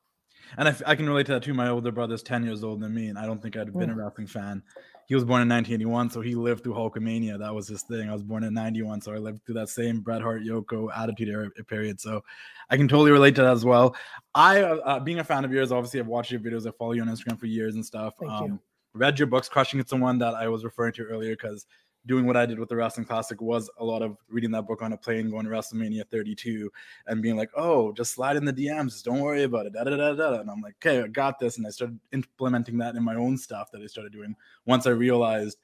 And 0.58 0.68
I, 0.68 0.76
I 0.86 0.96
can 0.96 1.08
relate 1.08 1.26
to 1.28 1.34
that 1.34 1.44
too. 1.44 1.54
My 1.54 1.70
older 1.70 1.92
brother's 1.92 2.24
10 2.24 2.44
years 2.44 2.64
older 2.64 2.86
than 2.86 2.94
me, 2.94 3.08
and 3.08 3.18
I 3.18 3.26
don't 3.26 3.42
think 3.42 3.56
I'd 3.56 3.68
have 3.68 3.78
been 3.78 3.90
mm. 3.90 3.94
a 3.94 3.96
wrestling 3.96 4.28
fan 4.28 4.64
he 5.10 5.16
was 5.16 5.26
born 5.26 5.42
in 5.42 5.50
1981, 5.50 6.12
so 6.12 6.22
he 6.22 6.36
lived 6.36 6.64
through 6.64 6.76
Hulkamania. 6.76 7.40
That 7.40 7.54
was 7.54 7.68
his 7.68 7.82
thing. 7.82 8.12
I 8.12 8.14
was 8.14 8.22
born 8.22 8.44
in 8.44 8.54
91, 8.54 9.02
so 9.02 9.12
I 9.12 9.18
lived 9.18 9.44
through 9.44 9.56
that 9.56 9.68
same 9.68 10.02
Bret 10.02 10.22
Hart, 10.22 10.44
Yoko 10.44 10.96
attitude 10.96 11.30
era 11.30 11.50
period. 11.68 12.00
So 12.00 12.24
I 12.70 12.78
can 12.78 12.88
totally 12.88 13.10
relate 13.10 13.34
to 13.38 13.42
that 13.42 13.54
as 13.54 13.66
well. 13.66 13.96
I, 14.36 14.62
uh, 14.62 14.76
uh 14.76 15.00
being 15.00 15.18
a 15.18 15.24
fan 15.24 15.44
of 15.46 15.52
yours, 15.52 15.72
obviously 15.72 16.00
I've 16.00 16.06
watched 16.06 16.30
your 16.30 16.40
videos. 16.40 16.68
I 16.68 16.72
follow 16.78 16.92
you 16.92 17.02
on 17.02 17.08
Instagram 17.08 17.40
for 17.40 17.48
years 17.48 17.74
and 17.74 17.84
stuff. 17.84 18.14
Thank 18.20 18.32
um, 18.32 18.46
you. 18.46 18.60
Read 18.94 19.18
your 19.18 19.28
books, 19.28 19.50
Crushing 19.50 19.80
It's 19.80 19.90
the 19.90 19.98
one 19.98 20.20
that 20.20 20.36
I 20.36 20.48
was 20.48 20.64
referring 20.64 20.94
to 20.94 21.04
earlier 21.06 21.32
because 21.32 21.66
doing 22.06 22.26
what 22.26 22.38
I 22.38 22.46
did 22.46 22.60
with 22.60 22.70
the 22.70 22.76
Wrestling 22.76 23.06
Classic 23.06 23.40
was 23.42 23.70
a 23.78 23.84
lot 23.84 24.02
of 24.02 24.18
reading 24.30 24.52
that 24.52 24.68
book 24.68 24.82
on 24.82 24.94
a 24.94 24.98
plane, 24.98 25.30
going 25.30 25.46
to 25.46 25.52
WrestleMania 25.52 26.08
32, 26.10 26.72
and 27.08 27.22
being 27.22 27.36
like, 27.36 27.50
"Oh, 27.56 27.92
just 27.92 28.14
slide 28.14 28.38
in 28.38 28.46
the 28.46 28.54
DMs. 28.54 29.04
Don't 29.04 29.20
worry 29.20 29.44
about 29.44 29.66
it." 29.66 29.74
Da, 29.74 29.84
da, 29.84 29.96
da, 29.96 30.14
da. 30.14 30.40
And 30.40 30.50
I'm 30.50 30.62
like, 30.62 30.76
"Okay, 30.76 31.02
I 31.02 31.08
got 31.08 31.40
this." 31.40 31.58
And 31.58 31.68
I 31.68 31.70
started 31.70 32.00
implementing 32.12 32.78
that 32.80 32.96
in 32.96 33.04
my 33.04 33.16
own 33.16 33.38
stuff 33.38 33.72
that 33.72 33.82
I 33.82 33.88
started 33.88 34.14
doing 34.14 34.36
once 34.66 34.88
I 34.88 34.92
realized 34.92 35.58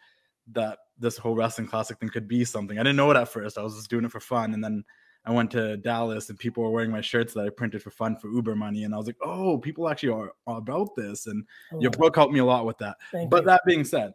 that 0.52 0.80
this 1.00 1.18
whole 1.18 1.36
Wrestling 1.36 1.68
Classic 1.68 1.98
thing 2.00 2.10
could 2.10 2.28
be 2.28 2.46
something. 2.46 2.78
I 2.78 2.84
didn't 2.84 2.98
know 2.98 3.12
it 3.12 3.18
at 3.18 3.30
first. 3.30 3.58
I 3.58 3.64
was 3.64 3.76
just 3.76 3.90
doing 3.90 4.06
it 4.06 4.12
for 4.12 4.20
fun, 4.20 4.54
and 4.54 4.64
then 4.64 4.84
I 5.26 5.32
went 5.32 5.52
to 5.52 5.78
Dallas 5.78 6.30
and 6.30 6.38
people 6.38 6.64
were 6.64 6.70
wearing 6.70 6.92
my 6.92 7.02
shirts 7.02 7.34
that 7.34 7.46
I 7.46 7.50
printed 7.50 7.82
for 7.82 7.90
fun 7.90 8.16
for 8.16 8.30
Uber 8.30 8.56
money. 8.56 8.84
And 8.84 8.94
I 8.94 8.98
was 8.98 9.08
like, 9.08 9.18
oh, 9.24 9.58
people 9.58 9.90
actually 9.90 10.10
are, 10.10 10.32
are 10.46 10.60
about 10.60 10.96
this. 10.96 11.26
And 11.26 11.46
oh, 11.74 11.82
your 11.82 11.92
book 11.92 12.16
helped 12.16 12.34
me 12.34 12.40
a 12.40 12.46
lot 12.46 12.66
with 12.66 12.78
that. 12.78 12.98
But 13.12 13.44
you. 13.44 13.48
that 13.48 13.62
being 13.66 13.84
said, 13.84 14.14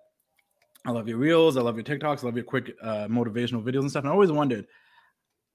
I 0.86 0.92
love 0.92 1.08
your 1.08 1.18
reels. 1.18 1.56
I 1.56 1.60
love 1.60 1.76
your 1.76 1.84
TikToks. 1.84 2.22
I 2.22 2.26
love 2.26 2.36
your 2.36 2.44
quick 2.44 2.74
uh, 2.82 3.06
motivational 3.08 3.62
videos 3.62 3.80
and 3.80 3.90
stuff. 3.90 4.04
And 4.04 4.10
I 4.10 4.12
always 4.12 4.32
wondered, 4.32 4.66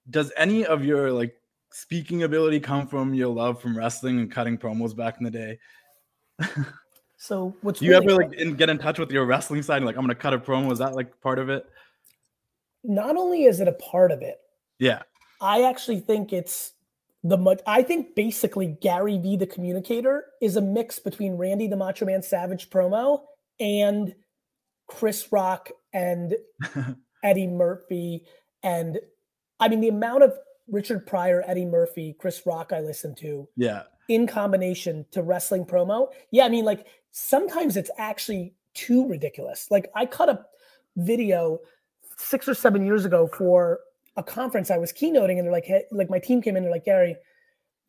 does 0.08 0.32
any 0.36 0.64
of 0.64 0.84
your 0.84 1.10
like 1.10 1.34
speaking 1.72 2.22
ability 2.22 2.60
come 2.60 2.86
from 2.86 3.12
your 3.12 3.28
love 3.28 3.60
from 3.60 3.76
wrestling 3.76 4.20
and 4.20 4.30
cutting 4.30 4.56
promos 4.56 4.94
back 4.94 5.16
in 5.18 5.24
the 5.24 5.30
day? 5.30 5.58
so 7.16 7.54
what's 7.62 7.80
Do 7.80 7.86
you 7.86 7.92
really 7.92 8.12
ever 8.12 8.22
like 8.22 8.38
in, 8.38 8.54
get 8.54 8.70
in 8.70 8.78
touch 8.78 8.98
with 8.98 9.10
your 9.10 9.26
wrestling 9.26 9.62
side? 9.62 9.78
And, 9.78 9.86
like 9.86 9.96
I'm 9.96 10.02
gonna 10.02 10.14
cut 10.14 10.32
a 10.32 10.38
promo. 10.38 10.70
Is 10.70 10.78
that 10.78 10.94
like 10.94 11.20
part 11.20 11.38
of 11.38 11.48
it? 11.48 11.66
Not 12.84 13.16
only 13.16 13.44
is 13.44 13.60
it 13.60 13.66
a 13.66 13.72
part 13.72 14.12
of 14.12 14.22
it. 14.22 14.38
Yeah. 14.78 15.02
I 15.40 15.64
actually 15.64 16.00
think 16.00 16.32
it's 16.32 16.72
the 17.24 17.36
much 17.36 17.60
I 17.66 17.82
think 17.82 18.14
basically 18.14 18.78
Gary 18.80 19.18
V 19.18 19.36
the 19.36 19.46
communicator 19.46 20.26
is 20.40 20.54
a 20.54 20.60
mix 20.60 21.00
between 21.00 21.34
Randy 21.34 21.66
the 21.66 21.76
Macho 21.76 22.06
Man 22.06 22.22
Savage 22.22 22.70
promo 22.70 23.22
and 23.58 24.14
Chris 24.86 25.30
Rock 25.32 25.70
and 25.92 26.34
Eddie 27.24 27.46
Murphy 27.46 28.24
and 28.62 28.98
I 29.60 29.68
mean 29.68 29.80
the 29.80 29.88
amount 29.88 30.22
of 30.22 30.32
Richard 30.68 31.06
Pryor, 31.06 31.42
Eddie 31.46 31.64
Murphy, 31.64 32.14
Chris 32.18 32.42
Rock 32.46 32.72
I 32.72 32.80
listen 32.80 33.14
to 33.16 33.48
Yeah. 33.56 33.82
in 34.08 34.26
combination 34.26 35.06
to 35.12 35.22
wrestling 35.22 35.64
promo. 35.64 36.08
Yeah, 36.30 36.44
I 36.44 36.48
mean, 36.48 36.64
like 36.64 36.86
sometimes 37.12 37.76
it's 37.76 37.90
actually 37.98 38.54
too 38.74 39.06
ridiculous. 39.08 39.70
Like 39.70 39.90
I 39.94 40.06
cut 40.06 40.28
a 40.28 40.44
video 40.96 41.60
six 42.16 42.48
or 42.48 42.54
seven 42.54 42.84
years 42.84 43.04
ago 43.04 43.28
for 43.28 43.80
a 44.16 44.22
conference 44.22 44.70
I 44.70 44.78
was 44.78 44.92
keynoting, 44.92 45.36
and 45.38 45.44
they're 45.44 45.52
like, 45.52 45.66
hey, 45.66 45.84
like 45.92 46.08
my 46.10 46.18
team 46.18 46.40
came 46.42 46.56
in, 46.56 46.62
they're 46.62 46.72
like, 46.72 46.84
Gary, 46.86 47.16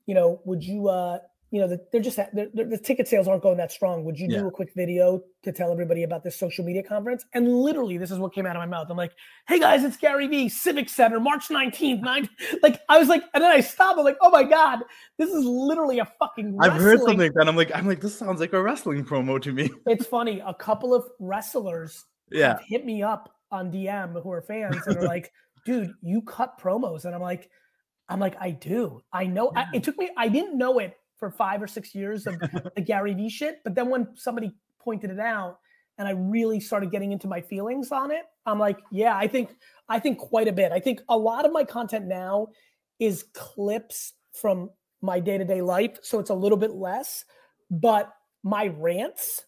you 0.06 0.14
know, 0.14 0.42
would 0.46 0.64
you, 0.64 0.90
uh, 0.90 1.20
you 1.50 1.62
know, 1.62 1.68
the, 1.68 1.80
they're 1.92 2.02
just 2.02 2.18
they're, 2.34 2.48
they're- 2.54 2.66
the 2.70 2.78
ticket 2.78 3.08
sales 3.08 3.28
aren't 3.28 3.42
going 3.42 3.58
that 3.58 3.72
strong. 3.72 4.04
Would 4.04 4.20
you 4.20 4.28
Yeah. 4.30 4.40
do 4.40 4.48
a 4.48 4.52
quick 4.52 4.74
video 4.76 5.22
to 5.44 5.52
tell 5.54 5.72
everybody 5.72 6.04
about 6.04 6.24
this 6.24 6.36
social 6.38 6.66
media 6.66 6.84
conference? 6.84 7.24
And 7.34 7.48
literally, 7.48 7.98
this 7.98 8.12
is 8.12 8.20
what 8.20 8.34
came 8.34 8.46
out 8.46 8.56
of 8.56 8.60
my 8.60 8.66
mouth. 8.66 8.88
I'm 8.90 8.98
like, 8.98 9.14
hey 9.48 9.58
guys, 9.60 9.84
it's 9.84 9.96
Gary 9.98 10.28
V, 10.28 10.50
Civic 10.50 10.90
Center, 10.90 11.20
March 11.20 11.48
19th. 11.48 12.02
Nine, 12.02 12.28
like 12.64 12.82
I 12.90 12.98
was 13.00 13.08
like, 13.08 13.24
and 13.34 13.42
then 13.44 13.52
I 13.52 13.62
stopped. 13.62 13.98
I'm 13.98 14.04
like, 14.06 14.18
oh 14.22 14.30
my 14.30 14.44
god, 14.44 14.80
this 15.18 15.30
is 15.30 15.46
literally 15.46 16.00
a 16.00 16.06
fucking. 16.20 16.58
I've 16.60 16.74
heard 16.74 17.00
something 17.00 17.18
like 17.20 17.34
that. 17.36 17.48
I'm 17.48 17.56
like, 17.56 17.72
I'm 17.74 17.88
like, 17.88 18.02
this 18.02 18.18
sounds 18.18 18.40
like 18.42 18.54
a 18.54 18.62
wrestling 18.62 19.06
promo 19.06 19.42
to 19.42 19.54
me. 19.54 19.70
it's 19.88 20.06
funny. 20.06 20.42
A 20.46 20.54
couple 20.54 20.94
of 20.94 21.06
wrestlers 21.20 22.04
Yeah. 22.32 22.60
hit 22.68 22.86
me 22.86 23.04
up 23.04 23.34
on 23.52 23.72
DM 23.72 24.22
who 24.22 24.32
are 24.32 24.42
fans 24.42 24.76
and 24.86 24.98
are 24.98 25.04
like, 25.08 25.32
dude, 25.66 25.94
you 26.02 26.22
cut 26.24 26.60
promos. 26.60 27.06
And 27.06 27.16
I'm 27.16 27.22
like, 27.22 27.50
I'm 28.10 28.20
like, 28.20 28.36
I 28.42 28.52
do. 28.52 29.02
I 29.14 29.26
know. 29.28 29.52
I, 29.56 29.68
it 29.74 29.84
took 29.84 29.98
me, 29.98 30.10
I 30.18 30.28
didn't 30.30 30.58
know 30.58 30.80
it 30.80 30.98
for 31.18 31.32
five 31.32 31.62
or 31.62 31.68
six 31.68 31.94
years 31.96 32.28
of 32.28 32.40
the 32.76 32.82
Gary 32.82 33.14
Vee 33.14 33.30
shit. 33.30 33.62
But 33.64 33.76
then 33.76 33.90
when 33.90 34.08
somebody 34.16 34.54
pointed 34.80 35.10
it 35.12 35.20
out 35.20 35.60
and 35.98 36.08
I 36.08 36.12
really 36.12 36.60
started 36.60 36.92
getting 36.92 37.12
into 37.12 37.28
my 37.28 37.42
feelings 37.42 37.92
on 37.92 38.12
it, 38.12 38.24
I'm 38.46 38.60
like, 38.60 38.80
yeah, 38.92 39.16
I 39.18 39.28
think, 39.28 39.50
I 39.90 40.00
think 40.00 40.20
quite 40.20 40.48
a 40.48 40.52
bit. 40.54 40.72
I 40.72 40.80
think 40.80 41.02
a 41.10 41.18
lot 41.18 41.46
of 41.46 41.52
my 41.52 41.64
content 41.64 42.06
now 42.06 42.48
is 43.00 43.26
clips 43.34 44.14
from 44.34 44.70
my 45.02 45.20
day 45.20 45.38
to 45.38 45.46
day 45.46 45.62
life. 45.62 45.98
So 46.02 46.20
it's 46.20 46.30
a 46.30 46.36
little 46.36 46.58
bit 46.58 46.72
less, 46.72 47.26
but 47.70 48.14
my 48.44 48.68
rants, 48.68 49.46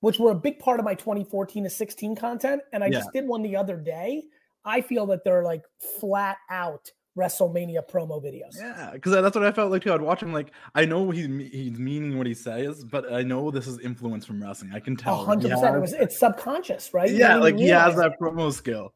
which 0.00 0.18
were 0.18 0.30
a 0.30 0.34
big 0.34 0.58
part 0.58 0.78
of 0.78 0.84
my 0.84 0.94
2014 0.94 1.64
to 1.64 1.70
16 1.70 2.14
content, 2.16 2.62
and 2.72 2.84
I 2.84 2.88
Yeah. 2.88 2.98
just 2.98 3.12
did 3.12 3.26
one 3.26 3.42
the 3.42 3.56
other 3.56 3.76
day. 3.76 4.24
I 4.64 4.80
feel 4.80 5.06
that 5.06 5.24
they're 5.24 5.44
like 5.44 5.62
flat 6.00 6.36
out 6.50 6.90
WrestleMania 7.18 7.88
promo 7.90 8.22
videos. 8.22 8.56
Yeah, 8.56 8.90
because 8.92 9.12
that's 9.12 9.34
what 9.34 9.44
I 9.44 9.52
felt 9.52 9.70
like 9.70 9.82
too. 9.82 9.92
I'd 9.92 10.00
watch 10.00 10.22
him 10.22 10.32
like 10.32 10.52
I 10.74 10.84
know 10.84 11.10
he's 11.10 11.26
he's 11.50 11.78
meaning 11.78 12.16
what 12.16 12.26
he 12.26 12.34
says, 12.34 12.84
but 12.84 13.12
I 13.12 13.22
know 13.22 13.50
this 13.50 13.66
is 13.66 13.78
influence 13.80 14.24
from 14.24 14.42
wrestling. 14.42 14.72
I 14.72 14.80
can 14.80 14.96
tell. 14.96 15.24
hundred 15.24 15.50
percent. 15.50 15.76
It 15.76 15.80
was 15.80 15.92
it's 15.92 16.18
subconscious, 16.18 16.94
right? 16.94 17.10
Yeah, 17.10 17.36
like 17.36 17.56
he 17.56 17.68
has 17.68 17.96
that 17.96 18.18
promo 18.20 18.52
skill. 18.52 18.94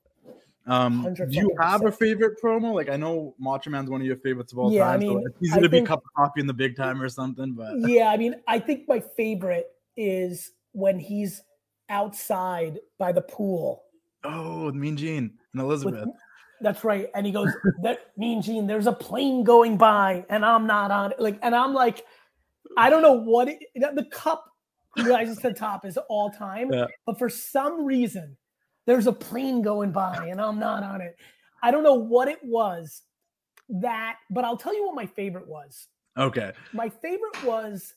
Um, 0.65 1.13
do 1.13 1.27
you 1.29 1.53
have 1.61 1.85
a 1.85 1.91
favorite 1.91 2.39
promo? 2.43 2.73
Like 2.73 2.89
I 2.89 2.97
know 2.97 3.35
Macho 3.39 3.69
Man's 3.71 3.91
one 3.91 4.01
of 4.01 4.07
your 4.07 4.17
favorites 4.17 4.53
of 4.53 4.59
all 4.61 4.73
Yeah, 4.73 4.89
I 4.89 4.93
time. 4.93 5.01
mean, 5.01 5.21
so 5.21 5.27
it's 5.27 5.43
easy 5.43 5.59
I 5.59 5.61
to 5.61 5.69
be 5.69 5.79
think- 5.79 5.89
cup 5.89 5.99
of 6.05 6.13
coffee 6.17 6.41
in 6.41 6.47
the 6.47 6.55
big 6.55 6.77
time 6.77 7.03
or 7.03 7.09
something, 7.09 7.53
but. 7.55 7.75
Yeah, 7.79 8.09
I 8.11 8.17
mean, 8.17 8.37
I 8.47 8.61
think 8.61 8.87
my 8.87 9.01
favorite 9.01 9.67
is 9.97 10.53
when 10.71 11.01
he's 11.01 11.43
outside 11.89 12.79
by 12.99 13.11
the 13.13 13.21
pool 13.21 13.83
oh, 14.25 14.71
Mean 14.73 14.97
Gene 14.97 15.33
and 15.53 15.63
Elizabeth. 15.63 16.09
That's 16.63 16.85
right. 16.85 17.09
And 17.15 17.27
he 17.27 17.33
goes, 17.33 17.53
that 17.83 18.13
mean 18.17 18.41
Gene, 18.43 18.67
there's 18.67 18.87
a 18.87 18.93
plane 18.93 19.45
going 19.45 19.77
by 19.77 20.25
and 20.31 20.45
I'm 20.45 20.67
not 20.67 20.91
on 20.91 21.13
it. 21.13 21.21
Like, 21.21 21.39
and 21.43 21.55
I'm 21.55 21.75
like, 21.75 22.05
I 22.77 22.89
don't 22.91 23.03
know 23.03 23.13
what 23.13 23.49
it, 23.49 23.59
the 23.75 24.07
cup 24.11 24.45
rises 24.99 25.39
to 25.39 25.49
the 25.49 25.55
top 25.55 25.85
is 25.85 25.99
all 26.09 26.31
time, 26.31 26.73
Yeah. 26.73 26.87
but 27.07 27.19
for 27.19 27.29
some 27.29 27.85
reason, 27.85 28.37
there's 28.87 29.07
a 29.07 29.13
plane 29.13 29.63
going 29.63 29.93
by 29.93 30.27
and 30.31 30.41
I'm 30.41 30.59
not 30.59 30.83
on 30.83 31.01
it. 31.01 31.17
I 31.63 31.71
don't 31.71 31.83
know 31.83 31.95
what 31.95 32.29
it 32.29 32.39
was 32.43 33.03
that, 33.69 34.17
but 34.31 34.45
I'll 34.45 34.57
tell 34.57 34.75
you 34.75 34.87
what 34.87 34.95
my 34.95 35.07
favorite 35.07 35.47
was. 35.49 35.89
Okay, 36.19 36.53
My 36.73 36.89
favorite 36.91 37.43
was 37.45 37.95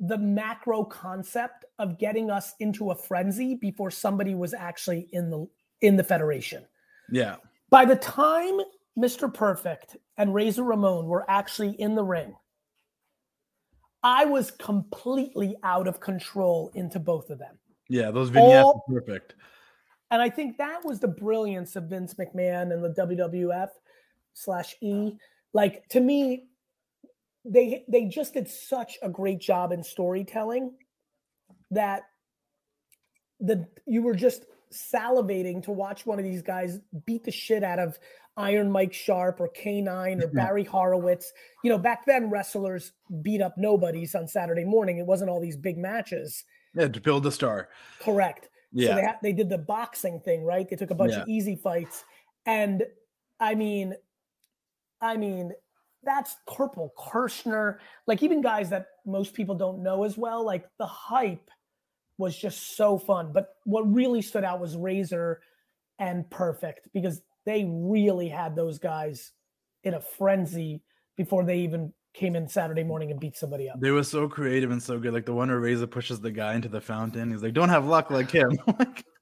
the 0.00 0.16
macro 0.18 0.82
concept 0.84 1.64
of 1.78 1.98
getting 1.98 2.30
us 2.30 2.54
into 2.58 2.90
a 2.90 2.94
frenzy 2.94 3.54
before 3.54 3.90
somebody 3.90 4.34
was 4.34 4.54
actually 4.54 5.08
in 5.12 5.30
the 5.30 5.46
in 5.82 5.96
the 5.96 6.02
federation 6.04 6.64
yeah, 7.10 7.36
by 7.74 7.84
the 7.84 7.96
time 7.96 8.60
Mr. 8.96 9.34
Perfect 9.34 9.96
and 10.16 10.32
Razor 10.32 10.62
Ramon 10.62 11.06
were 11.06 11.28
actually 11.28 11.70
in 11.80 11.96
the 11.96 12.04
ring, 12.04 12.32
I 14.04 14.24
was 14.26 14.52
completely 14.52 15.56
out 15.64 15.88
of 15.88 15.98
control 15.98 16.70
into 16.76 17.00
both 17.00 17.30
of 17.30 17.40
them. 17.40 17.58
yeah. 17.88 18.12
Those 18.12 18.28
vignettes 18.28 18.64
All- 18.64 18.84
perfect. 18.88 19.34
And 20.12 20.22
I 20.22 20.30
think 20.30 20.56
that 20.58 20.84
was 20.84 21.00
the 21.00 21.08
brilliance 21.08 21.74
of 21.74 21.90
Vince 21.90 22.14
McMahon 22.14 22.72
and 22.72 22.84
the 22.84 22.90
WWF 22.90 23.70
slash 24.34 24.76
E. 24.80 25.14
Like 25.52 25.88
to 25.88 25.98
me, 25.98 26.44
they 27.44 27.84
they 27.88 28.04
just 28.04 28.34
did 28.34 28.48
such 28.48 28.98
a 29.02 29.08
great 29.08 29.40
job 29.40 29.72
in 29.72 29.82
storytelling 29.82 30.74
that 31.72 32.04
the 33.40 33.66
you 33.84 34.02
were 34.02 34.14
just 34.14 34.44
salivating 34.74 35.62
to 35.64 35.72
watch 35.72 36.06
one 36.06 36.18
of 36.18 36.24
these 36.24 36.42
guys 36.42 36.80
beat 37.06 37.24
the 37.24 37.30
shit 37.30 37.62
out 37.62 37.78
of 37.78 37.98
Iron 38.36 38.70
Mike 38.70 38.92
Sharp 38.92 39.40
or 39.40 39.48
K9 39.48 40.22
or 40.22 40.26
mm-hmm. 40.26 40.36
Barry 40.36 40.64
Horowitz. 40.64 41.32
You 41.62 41.70
know, 41.70 41.78
back 41.78 42.04
then 42.04 42.30
wrestlers 42.30 42.92
beat 43.22 43.40
up 43.40 43.56
nobodies 43.56 44.14
on 44.14 44.26
Saturday 44.26 44.64
morning. 44.64 44.98
It 44.98 45.06
wasn't 45.06 45.30
all 45.30 45.40
these 45.40 45.56
big 45.56 45.78
matches. 45.78 46.44
Yeah, 46.74 46.88
to 46.88 47.00
build 47.00 47.24
a 47.26 47.30
star. 47.30 47.68
Correct. 48.00 48.44
So 48.44 48.82
Yeah, 48.82 48.94
they 48.96 49.04
ha- 49.04 49.18
they 49.22 49.32
did 49.32 49.48
the 49.48 49.58
boxing 49.58 50.18
thing, 50.20 50.44
right? 50.44 50.68
They 50.68 50.76
took 50.76 50.90
a 50.90 50.96
bunch 50.96 51.12
Yeah. 51.12 51.22
of 51.22 51.28
easy 51.28 51.54
fights, 51.54 52.04
and 52.44 52.84
I 53.38 53.54
mean, 53.54 53.94
I 55.00 55.16
mean, 55.16 55.52
that's 56.02 56.36
Corporal 56.46 56.92
Kirchner. 56.98 57.78
Like 58.06 58.22
even 58.22 58.42
guys 58.42 58.70
that 58.70 58.86
most 59.06 59.34
people 59.34 59.54
don't 59.54 59.82
know 59.82 60.02
as 60.02 60.18
well. 60.18 60.44
Like 60.44 60.68
the 60.78 60.86
hype 60.86 61.50
was 62.18 62.36
just 62.36 62.76
so 62.76 62.98
fun. 62.98 63.32
But 63.32 63.56
what 63.64 63.92
really 63.92 64.22
stood 64.22 64.44
out 64.44 64.60
was 64.60 64.76
Razor 64.76 65.40
and 65.98 66.28
Perfect 66.30 66.88
because 66.92 67.22
they 67.44 67.64
really 67.68 68.28
had 68.28 68.56
those 68.56 68.78
guys 68.78 69.32
in 69.82 69.94
a 69.94 70.00
frenzy 70.00 70.82
before 71.16 71.44
they 71.44 71.58
even 71.58 71.92
came 72.14 72.36
in 72.36 72.48
Saturday 72.48 72.84
morning 72.84 73.10
and 73.10 73.18
beat 73.18 73.36
somebody 73.36 73.68
up. 73.68 73.80
they 73.80 73.90
were 73.90 74.04
so 74.04 74.28
creative 74.28 74.70
and 74.70 74.82
so 74.82 74.98
good. 74.98 75.12
Like 75.12 75.26
the 75.26 75.34
one 75.34 75.48
where 75.48 75.58
Razor 75.58 75.88
pushes 75.88 76.20
the 76.20 76.30
guy 76.30 76.54
into 76.54 76.68
the 76.68 76.80
fountain. 76.80 77.30
He's 77.30 77.42
like, 77.42 77.54
"Don't 77.54 77.68
have 77.68 77.86
luck 77.86 78.10
like 78.10 78.30
him." 78.30 78.56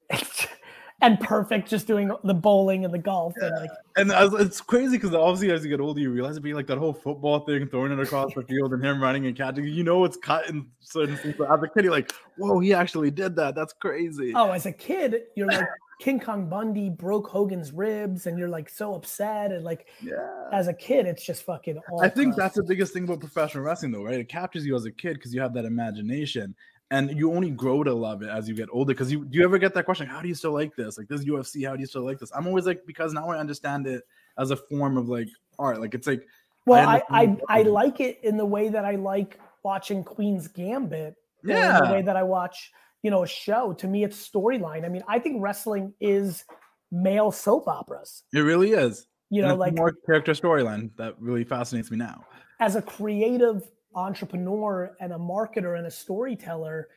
And 1.03 1.19
Perfect 1.19 1.69
just 1.69 1.85
doing 1.85 2.09
the 2.23 2.33
bowling 2.33 2.85
and 2.85 2.93
the 2.93 2.97
golf 2.97 3.33
and 3.41 3.53
like 3.57 3.69
And 3.97 4.09
was- 4.09 4.39
it's 4.39 4.61
crazy 4.61 4.97
because 4.97 5.13
obviously 5.13 5.51
as 5.51 5.63
you 5.63 5.69
get 5.69 5.81
older, 5.81 5.99
you 5.99 6.09
realize 6.09 6.37
it 6.37 6.39
being 6.41 6.55
like 6.55 6.67
that 6.67 6.77
whole 6.77 6.93
football 6.93 7.41
thing, 7.41 7.67
throwing 7.67 7.91
it 7.91 7.99
across 7.99 8.33
the 8.33 8.41
field, 8.43 8.73
and 8.73 8.83
him 8.83 9.01
running 9.01 9.25
and 9.25 9.35
catching. 9.35 9.65
You 9.65 9.83
know, 9.83 10.05
it's 10.05 10.15
cut 10.15 10.49
in 10.49 10.65
certain 10.79 11.17
things. 11.17 11.35
But 11.37 11.51
as 11.51 11.61
a 11.61 11.67
kid, 11.67 11.83
you're 11.83 11.91
like, 11.91 12.13
"Whoa, 12.37 12.59
he 12.59 12.73
actually 12.73 13.11
did 13.11 13.35
that. 13.35 13.53
That's 13.53 13.73
crazy." 13.73 14.31
Oh, 14.33 14.51
as 14.51 14.65
a 14.65 14.71
kid, 14.71 15.23
you're 15.35 15.47
like 15.47 15.67
King 15.99 16.19
Kong 16.19 16.47
Bundy 16.47 16.89
broke 16.89 17.27
Hogan's 17.27 17.71
ribs, 17.71 18.25
and 18.25 18.39
you're 18.39 18.49
like 18.49 18.69
so 18.69 18.95
upset. 18.95 19.51
And 19.51 19.63
like 19.63 19.87
yeah. 20.01 20.47
as 20.51 20.67
a 20.67 20.73
kid, 20.73 21.05
it's 21.05 21.25
just 21.25 21.43
fucking. 21.43 21.79
All 21.91 22.01
I 22.01 22.09
think 22.09 22.31
time. 22.31 22.39
that's 22.39 22.55
the 22.55 22.63
biggest 22.63 22.93
thing 22.93 23.03
about 23.03 23.19
professional 23.19 23.63
wrestling, 23.63 23.91
though, 23.91 24.03
right? 24.03 24.19
It 24.19 24.29
captures 24.29 24.65
you 24.65 24.75
as 24.75 24.85
a 24.85 24.91
kid 24.91 25.15
because 25.15 25.33
you 25.33 25.41
have 25.41 25.53
that 25.53 25.65
imagination, 25.65 26.55
and 26.93 27.17
you 27.17 27.33
only 27.33 27.49
grow 27.49 27.83
to 27.83 27.91
love 27.93 28.21
it 28.21 28.29
as 28.29 28.47
you 28.47 28.53
get 28.53 28.69
older. 28.71 28.93
Because 28.93 29.11
you 29.11 29.25
do 29.25 29.39
you 29.39 29.43
ever 29.43 29.57
get 29.57 29.73
that 29.73 29.85
question? 29.85 30.05
How 30.05 30.21
do 30.21 30.27
you 30.27 30.35
still 30.35 30.53
like 30.53 30.75
this? 30.75 30.97
Like 30.97 31.07
this 31.07 31.25
UFC? 31.25 31.67
How 31.67 31.75
do 31.75 31.81
you 31.81 31.87
still 31.87 32.05
like 32.05 32.19
this? 32.19 32.31
I'm 32.35 32.45
always 32.45 32.67
like 32.67 32.85
because 32.85 33.13
now 33.13 33.29
I 33.29 33.39
understand 33.39 33.87
it 33.87 34.03
as 34.37 34.51
a 34.51 34.55
form 34.55 34.97
of 34.97 35.09
like 35.09 35.29
art. 35.57 35.81
Like 35.81 35.95
it's 35.95 36.05
like 36.05 36.27
Well, 36.67 36.87
I 36.87 37.01
understand 37.09 37.41
I, 37.49 37.59
I 37.59 37.61
like 37.63 37.99
it 37.99 38.19
in 38.23 38.37
the 38.37 38.45
way 38.45 38.69
that 38.69 38.85
I 38.85 38.95
like 38.95 39.39
watching 39.63 40.03
Queen's 40.03 40.47
Gambit. 40.47 41.15
in 41.43 41.49
the 41.49 41.89
way 41.91 42.03
that 42.03 42.15
I 42.15 42.23
watch, 42.23 42.71
you 43.01 43.09
know, 43.09 43.23
a 43.23 43.27
show. 43.27 43.73
To 43.73 43.87
me, 43.87 44.03
it's 44.03 44.29
storyline. 44.29 44.85
I 44.85 44.89
mean, 44.89 45.03
I 45.07 45.17
think 45.17 45.41
wrestling 45.41 45.93
is 45.99 46.45
male 46.91 47.31
soap 47.31 47.67
operas. 47.67 48.23
it 48.33 48.39
really 48.41 48.71
is. 48.71 49.07
You 49.31 49.41
know, 49.41 49.55
like 49.55 49.73
more 49.75 49.93
character 50.05 50.33
storyline 50.33 50.91
that 50.97 51.15
really 51.19 51.43
fascinates 51.43 51.89
me 51.89 51.97
now. 51.97 52.23
as 52.59 52.75
a 52.75 52.83
creative 52.83 53.63
entrepreneur 53.95 54.95
and 54.99 55.13
a 55.13 55.17
marketer 55.17 55.77
and 55.77 55.87
a 55.87 55.91
storyteller, 55.91 56.89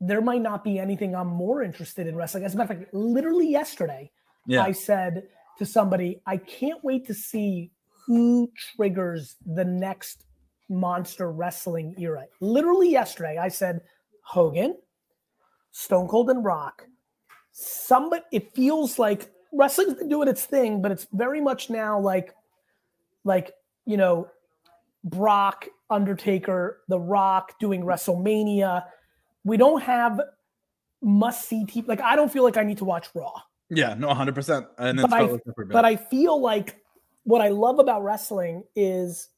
there 0.00 0.20
might 0.20 0.42
not 0.42 0.64
be 0.64 0.78
anything 0.78 1.14
I'm 1.14 1.28
more 1.28 1.62
interested 1.62 2.06
in 2.06 2.16
wrestling. 2.16 2.44
As 2.44 2.54
a 2.54 2.58
matter 2.58 2.72
of 2.72 2.78
fact, 2.80 2.94
literally 2.94 3.50
yesterday, 3.50 4.10
Yeah, 4.46 4.62
I 4.62 4.72
said 4.72 5.28
to 5.58 5.66
somebody, 5.66 6.20
I 6.26 6.36
can't 6.36 6.82
wait 6.84 7.06
to 7.06 7.14
see 7.14 7.70
who 8.06 8.50
triggers 8.76 9.36
the 9.46 9.64
next 9.64 10.24
monster 10.68 11.30
wrestling 11.30 11.94
era. 11.98 12.26
Literally 12.40 12.90
yesterday, 12.90 13.38
I 13.38 13.48
said 13.48 13.80
Hogan, 14.24 14.76
Stone 15.70 16.08
Cold, 16.08 16.30
and 16.30 16.44
Rock. 16.44 16.86
Somebody, 17.52 18.24
it 18.32 18.54
feels 18.54 18.98
like 18.98 19.30
wrestling's 19.52 19.94
been 19.94 20.08
doing 20.08 20.28
its 20.28 20.44
thing, 20.44 20.82
but 20.82 20.90
it's 20.90 21.06
very 21.12 21.40
much 21.40 21.70
now 21.70 21.98
like, 21.98 22.34
like 23.24 23.52
you 23.86 23.96
know, 23.96 24.28
Brock, 25.04 25.68
Undertaker, 25.90 26.80
The 26.88 26.98
Rock 26.98 27.58
doing 27.60 27.82
WrestleMania. 27.82 28.84
We 29.44 29.56
don't 29.56 29.82
have 29.82 30.20
must 31.02 31.46
see 31.46 31.64
TV. 31.66 31.86
Like 31.86 32.00
I 32.00 32.16
don't 32.16 32.32
feel 32.32 32.42
like 32.42 32.56
I 32.56 32.64
need 32.64 32.78
to 32.78 32.84
watch 32.84 33.08
Raw. 33.14 33.32
Yeah, 33.70 33.94
no, 33.94 34.08
100%. 34.08 34.66
And 34.78 35.00
But 35.00 35.12
I, 35.12 35.38
but 35.70 35.84
I 35.84 35.96
feel 35.96 36.40
like 36.40 36.80
what 37.24 37.40
I 37.40 37.48
love 37.48 37.78
about 37.78 38.02
wrestling 38.02 38.64
is 38.76 39.28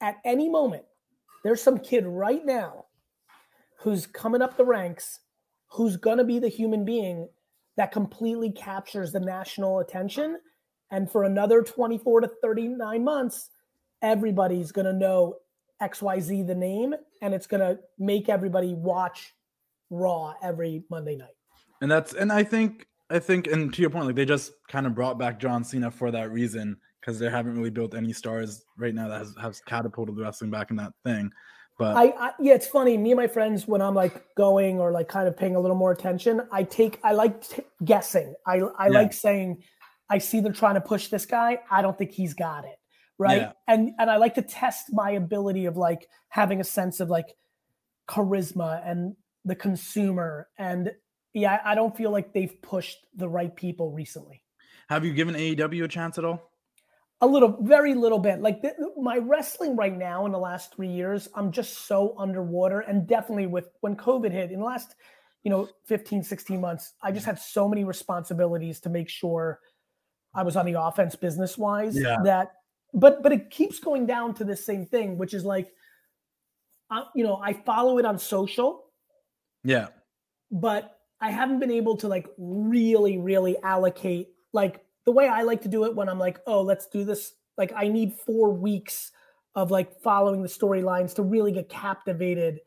at 0.00 0.16
any 0.24 0.48
moment, 0.48 0.84
there's 1.42 1.62
some 1.62 1.78
kid 1.78 2.04
right 2.06 2.44
now 2.44 2.86
who's 3.78 4.06
coming 4.06 4.42
up 4.42 4.56
the 4.56 4.64
ranks, 4.64 5.20
who's 5.68 5.96
going 5.96 6.18
to 6.18 6.24
be 6.24 6.38
the 6.38 6.48
human 6.48 6.84
being 6.84 7.28
that 7.76 7.92
completely 7.92 8.50
captures 8.50 9.12
the 9.12 9.20
national 9.20 9.78
attention. 9.78 10.38
And 10.90 11.10
for 11.10 11.24
another 11.24 11.62
24 11.62 12.22
to 12.22 12.30
39 12.42 13.04
months, 13.04 13.50
everybody's 14.02 14.72
going 14.72 14.86
to 14.86 14.92
know 14.92 15.36
XYZ, 15.82 16.46
the 16.46 16.54
name, 16.54 16.94
and 17.22 17.34
it's 17.34 17.46
going 17.46 17.60
to 17.60 17.78
make 17.98 18.28
everybody 18.28 18.74
watch 18.74 19.34
Raw 19.90 20.34
every 20.42 20.84
Monday 20.90 21.16
night. 21.16 21.36
and 21.80 21.90
that's 21.90 22.12
and 22.14 22.32
I 22.32 22.42
think 22.42 22.86
I 23.10 23.18
think 23.20 23.46
and 23.46 23.72
to 23.72 23.80
your 23.80 23.90
point, 23.90 24.06
like 24.06 24.16
they 24.16 24.24
just 24.24 24.52
kind 24.68 24.86
of 24.86 24.94
brought 24.94 25.16
back 25.18 25.38
John 25.38 25.62
Cena 25.62 25.90
for 25.90 26.10
that 26.10 26.32
reason 26.32 26.76
because 27.00 27.18
they 27.20 27.30
haven't 27.30 27.56
really 27.56 27.70
built 27.70 27.94
any 27.94 28.12
stars 28.12 28.64
right 28.76 28.92
now 28.94 29.06
that 29.08 29.18
has, 29.18 29.34
has 29.40 29.60
catapulted 29.60 30.16
the 30.16 30.22
wrestling 30.22 30.50
back 30.50 30.70
in 30.70 30.76
that 30.76 30.92
thing. 31.04 31.30
But 31.78 31.96
I, 31.96 32.04
I 32.18 32.32
yeah, 32.40 32.54
it's 32.54 32.66
funny. 32.66 32.96
Me 32.96 33.12
and 33.12 33.18
my 33.20 33.28
friends, 33.28 33.68
when 33.68 33.80
I'm 33.80 33.94
like 33.94 34.24
going 34.34 34.80
or 34.80 34.90
like 34.90 35.06
kind 35.08 35.28
of 35.28 35.36
paying 35.36 35.54
a 35.54 35.60
little 35.60 35.76
more 35.76 35.92
attention, 35.92 36.40
I 36.50 36.64
take 36.64 36.98
I 37.04 37.12
like 37.12 37.46
t- 37.46 37.62
guessing. 37.84 38.34
I 38.44 38.62
I 38.76 38.86
Yeah. 38.86 38.92
like 38.92 39.12
saying, 39.12 39.62
I 40.10 40.18
see 40.18 40.40
they're 40.40 40.52
trying 40.52 40.74
to 40.74 40.80
push 40.80 41.08
this 41.08 41.26
guy. 41.26 41.60
I 41.70 41.80
don't 41.82 41.96
think 41.96 42.10
he's 42.10 42.34
got 42.34 42.64
it, 42.64 42.76
right? 43.18 43.42
Yeah. 43.42 43.52
And 43.68 43.92
and 43.98 44.10
I 44.10 44.16
like 44.16 44.34
to 44.34 44.42
test 44.42 44.86
my 44.92 45.12
ability 45.12 45.66
of 45.66 45.76
like 45.76 46.08
having 46.28 46.60
a 46.60 46.64
sense 46.64 47.00
of 47.00 47.08
like 47.08 47.34
charisma 48.08 48.82
and 48.88 49.16
the 49.44 49.54
consumer. 49.54 50.48
And 50.58 50.92
yeah, 51.32 51.60
I 51.64 51.74
don't 51.74 51.96
feel 51.96 52.10
like 52.10 52.32
they've 52.32 52.60
pushed 52.62 52.98
the 53.14 53.28
right 53.28 53.54
people 53.54 53.92
recently. 53.92 54.42
have 54.88 55.04
you 55.04 55.12
given 55.12 55.34
AEW 55.34 55.84
a 55.84 55.88
chance 55.88 56.18
at 56.18 56.24
all? 56.24 56.50
A 57.22 57.26
little, 57.26 57.56
very 57.62 57.94
little 57.94 58.18
bit. 58.18 58.40
Like 58.40 58.60
th- 58.60 58.74
my 59.00 59.16
wrestling 59.16 59.74
right 59.74 59.96
now 59.96 60.26
in 60.26 60.32
the 60.32 60.38
last 60.38 60.74
three 60.74 60.88
years, 60.88 61.28
I'm 61.34 61.50
just 61.50 61.86
so 61.86 62.14
underwater. 62.18 62.80
And 62.80 63.06
definitely 63.06 63.46
with 63.46 63.68
when 63.80 63.96
COVID 63.96 64.30
hit 64.30 64.50
in 64.50 64.60
the 64.60 64.66
last, 64.66 64.94
you 65.42 65.50
know, 65.50 65.68
15, 65.86 66.22
16 66.22 66.60
months, 66.60 66.92
I 67.02 67.10
just 67.10 67.22
mm-hmm. 67.22 67.30
had 67.30 67.38
so 67.38 67.68
many 67.68 67.84
responsibilities 67.84 68.80
to 68.80 68.90
make 68.90 69.08
sure 69.08 69.60
I 70.34 70.42
was 70.42 70.56
on 70.56 70.66
the 70.66 70.80
offense 70.80 71.16
business 71.16 71.56
wise 71.56 71.98
Yeah. 71.98 72.18
that, 72.24 72.55
but, 72.96 73.22
but 73.22 73.30
it 73.30 73.50
keeps 73.50 73.78
going 73.78 74.06
down 74.06 74.34
to 74.34 74.44
the 74.44 74.56
same 74.56 74.86
thing, 74.86 75.18
which 75.18 75.34
is 75.34 75.44
like, 75.44 75.72
uh, 76.90 77.04
you 77.14 77.22
know, 77.22 77.36
I 77.36 77.52
follow 77.52 77.98
it 77.98 78.04
on 78.04 78.18
social, 78.18 78.86
Yeah. 79.62 79.88
but 80.50 80.98
I 81.20 81.30
haven't 81.30 81.60
been 81.60 81.70
able 81.70 81.96
to 81.98 82.08
like 82.08 82.26
really, 82.38 83.18
really 83.18 83.56
allocate 83.62 84.28
like 84.52 84.84
the 85.04 85.12
way 85.12 85.28
I 85.28 85.42
like 85.42 85.62
to 85.62 85.68
do 85.68 85.84
it 85.84 85.94
when 85.94 86.08
I'm 86.08 86.18
like, 86.18 86.40
oh, 86.46 86.62
let's 86.62 86.86
do 86.86 87.04
this. 87.04 87.34
Like 87.56 87.72
I 87.76 87.88
need 87.88 88.14
four 88.14 88.50
weeks 88.52 89.12
of 89.54 89.70
like 89.70 90.00
following 90.02 90.42
the 90.42 90.48
storylines 90.48 91.14
to 91.14 91.22
really 91.22 91.52
get 91.52 91.68
captivated 91.68 92.60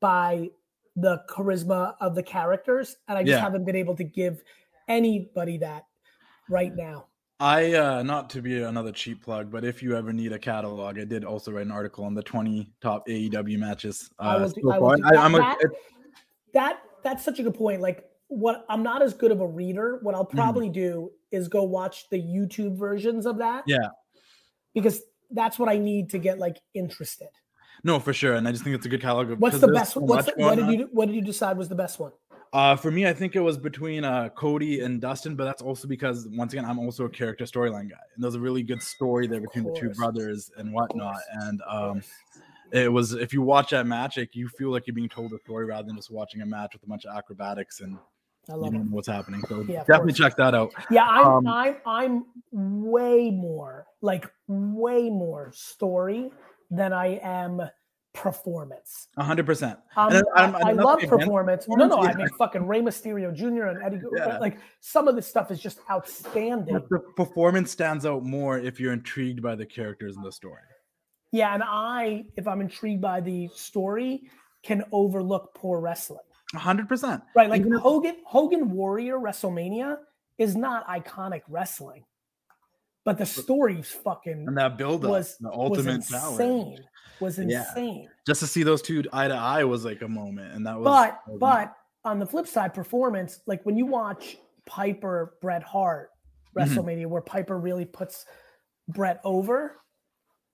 by 0.00 0.50
the 0.96 1.22
charisma 1.28 1.94
of 2.00 2.14
the 2.14 2.22
characters. 2.22 2.96
And 3.08 3.16
I 3.16 3.22
just 3.22 3.30
Yeah. 3.36 3.40
haven't 3.40 3.64
been 3.64 3.76
able 3.76 3.94
to 3.96 4.04
give 4.04 4.42
anybody 4.88 5.58
that 5.58 5.84
right 6.48 6.74
now. 6.74 7.06
I 7.42 7.74
uh 7.74 8.02
not 8.04 8.30
to 8.30 8.40
be 8.40 8.62
another 8.62 8.92
cheap 8.92 9.24
plug, 9.24 9.50
but 9.50 9.64
if 9.64 9.82
you 9.82 9.96
ever 9.96 10.12
need 10.12 10.32
a 10.32 10.38
catalog, 10.38 10.96
I 10.96 11.04
did 11.04 11.24
also 11.24 11.50
write 11.50 11.66
an 11.66 11.72
article 11.72 12.04
on 12.04 12.14
the 12.14 12.22
20 12.22 12.70
top 12.80 13.04
AEW 13.08 13.58
matches. 13.58 14.08
Uh, 14.16 14.22
I 14.22 14.36
will 14.36 14.48
do, 14.48 14.60
so 14.62 14.70
I 14.70 14.78
will 14.78 14.88
far. 14.90 14.96
do 14.96 15.02
I, 15.06 15.10
that, 15.10 15.18
I'm 15.18 15.34
a, 15.34 15.38
that, 15.38 15.58
that 16.54 16.78
that's 17.02 17.24
such 17.24 17.40
a 17.40 17.42
good 17.42 17.54
point. 17.56 17.80
Like 17.80 18.08
what 18.28 18.64
I'm 18.68 18.84
not 18.84 19.02
as 19.02 19.12
good 19.12 19.32
of 19.32 19.40
a 19.40 19.46
reader. 19.46 19.98
What 20.02 20.14
I'll 20.14 20.24
Mhm. 20.24 20.36
probably 20.36 20.68
do 20.68 21.10
is 21.32 21.48
go 21.48 21.64
watch 21.64 22.08
the 22.10 22.18
YouTube 22.22 22.76
versions 22.76 23.26
of 23.26 23.38
that. 23.38 23.64
Yeah. 23.66 23.88
Because 24.72 25.02
that's 25.32 25.58
what 25.58 25.68
I 25.68 25.78
need 25.78 26.10
to 26.10 26.18
get 26.18 26.38
like 26.38 26.58
interested. 26.74 27.28
no 27.82 27.98
for 27.98 28.12
sure, 28.12 28.34
and 28.34 28.46
I 28.46 28.52
just 28.52 28.62
think 28.62 28.76
it's 28.76 28.86
a 28.86 28.88
good 28.88 29.00
catalog. 29.02 29.40
What's 29.40 29.58
the 29.58 29.66
best 29.66 29.94
so 29.94 30.00
one? 30.00 30.10
What's 30.10 30.26
the, 30.26 30.34
what 30.36 30.54
did 30.54 30.64
on. 30.66 30.72
you 30.74 30.88
what 30.92 31.06
did 31.06 31.16
you 31.16 31.22
decide 31.22 31.56
was 31.58 31.68
the 31.68 31.74
best 31.74 31.98
one? 31.98 32.12
Uh, 32.52 32.76
for 32.76 32.90
me, 32.90 33.06
I 33.06 33.14
think 33.14 33.34
it 33.34 33.40
was 33.40 33.56
between 33.56 34.04
uh, 34.04 34.28
Cody 34.30 34.80
and 34.80 35.00
Dustin, 35.00 35.36
but 35.36 35.44
that's 35.44 35.62
also 35.62 35.88
because 35.88 36.28
once 36.32 36.52
again, 36.52 36.66
I'm 36.66 36.78
also 36.78 37.06
a 37.06 37.08
character 37.08 37.44
storyline 37.44 37.88
guy, 37.88 38.02
and 38.14 38.22
there's 38.22 38.34
a 38.34 38.40
really 38.40 38.62
good 38.62 38.82
story 38.82 39.26
there 39.26 39.40
between 39.40 39.64
the 39.64 39.72
two 39.72 39.90
brothers 39.90 40.50
and 40.58 40.72
whatnot. 40.72 41.16
And 41.32 41.62
um, 41.66 42.02
it 42.70 42.92
was 42.92 43.14
if 43.14 43.32
you 43.32 43.40
watch 43.40 43.70
that 43.70 43.86
match, 43.86 44.18
like, 44.18 44.34
you 44.34 44.48
feel 44.48 44.70
like 44.70 44.86
you're 44.86 44.94
being 44.94 45.08
told 45.08 45.32
a 45.32 45.38
story 45.38 45.64
rather 45.64 45.86
than 45.86 45.96
just 45.96 46.10
watching 46.10 46.42
a 46.42 46.46
match 46.46 46.74
with 46.74 46.82
a 46.82 46.86
bunch 46.86 47.06
of 47.06 47.16
acrobatics 47.16 47.80
and 47.80 47.96
I 48.50 48.54
love 48.54 48.72
don't 48.72 48.90
know 48.90 48.96
what's 48.96 49.08
happening. 49.08 49.42
So 49.48 49.64
Yeah, 49.68 49.84
definitely 49.84 50.14
check 50.14 50.36
that 50.36 50.54
out. 50.54 50.72
Yeah, 50.90 51.06
I'm 51.06 51.26
um, 51.26 51.46
I'm 51.46 51.76
I'm 51.86 52.24
way 52.50 53.30
more 53.30 53.86
like 54.00 54.30
way 54.48 55.08
more 55.08 55.52
story 55.54 56.30
than 56.70 56.92
I 56.92 57.20
am 57.22 57.62
performance. 58.12 59.08
hundred 59.18 59.46
percent. 59.46 59.78
Um, 59.96 60.12
And 60.12 60.24
I, 60.36 60.42
I'm- 60.42 60.56
I'm 60.56 60.66
I 60.66 60.72
love 60.72 61.00
performance. 61.00 61.66
No, 61.68 61.86
no, 61.86 61.98
I 61.98 62.14
mean 62.14 62.28
fucking 62.38 62.66
Rey 62.66 62.80
Mysterio 62.80 63.34
Jr. 63.34 63.64
and 63.64 63.82
Eddie. 63.82 64.00
Yeah. 64.16 64.38
Like 64.38 64.58
some 64.80 65.08
of 65.08 65.16
this 65.16 65.26
stuff 65.26 65.50
is 65.50 65.60
just 65.60 65.78
outstanding. 65.90 66.74
But 66.74 66.88
the 66.88 67.00
performance 67.16 67.70
stands 67.70 68.04
out 68.06 68.22
more 68.24 68.58
if 68.58 68.78
you're 68.80 68.92
intrigued 68.92 69.42
by 69.42 69.54
the 69.54 69.66
characters 69.66 70.16
in 70.16 70.22
the 70.22 70.32
story. 70.32 70.60
Yeah, 71.30 71.54
and 71.54 71.62
I, 71.64 72.24
if 72.36 72.46
I'm 72.46 72.60
intrigued 72.60 73.00
by 73.00 73.20
the 73.22 73.48
story, 73.54 74.24
can 74.62 74.84
overlook 74.92 75.54
poor 75.54 75.80
wrestling. 75.80 76.20
hundred 76.54 76.88
percent. 76.88 77.22
Right, 77.34 77.48
like 77.48 77.60
Even 77.60 77.72
Hogan, 77.74 78.16
Hogan 78.26 78.70
Warrior 78.70 79.18
WrestleMania 79.18 79.96
is 80.38 80.54
not 80.56 80.86
iconic 80.86 81.40
wrestling, 81.48 82.04
but 83.04 83.16
the 83.16 83.24
story's 83.26 83.88
fucking 83.90 84.44
And 84.46 84.56
that 84.58 84.76
build 84.76 85.04
up, 85.06 85.10
was 85.10 85.36
the 85.40 85.48
was 85.48 85.78
ultimate 85.78 86.06
challenge. 86.06 86.40
insane. 86.40 86.78
Was 87.22 87.38
Yeah. 87.38 87.60
insane. 87.68 88.08
Just 88.26 88.40
to 88.40 88.46
see 88.46 88.62
those 88.62 88.82
two 88.82 89.02
eye 89.12 89.28
to 89.28 89.34
eye 89.34 89.64
was 89.64 89.84
like 89.84 90.02
a 90.02 90.08
moment, 90.08 90.52
and 90.54 90.66
that 90.66 90.78
was. 90.78 90.84
But 90.84 91.06
that 91.10 91.32
was- 91.32 91.40
but 91.40 91.76
on 92.04 92.18
the 92.18 92.26
flip 92.26 92.46
side, 92.46 92.74
performance 92.74 93.40
like 93.46 93.64
when 93.64 93.76
you 93.76 93.86
watch 93.86 94.36
Piper 94.66 95.36
Bret 95.40 95.62
Hart 95.62 96.10
Mhm. 96.54 96.66
WrestleMania, 96.66 97.06
where 97.06 97.22
Piper 97.22 97.58
really 97.58 97.84
puts 97.84 98.26
Bret 98.88 99.20
over. 99.24 99.78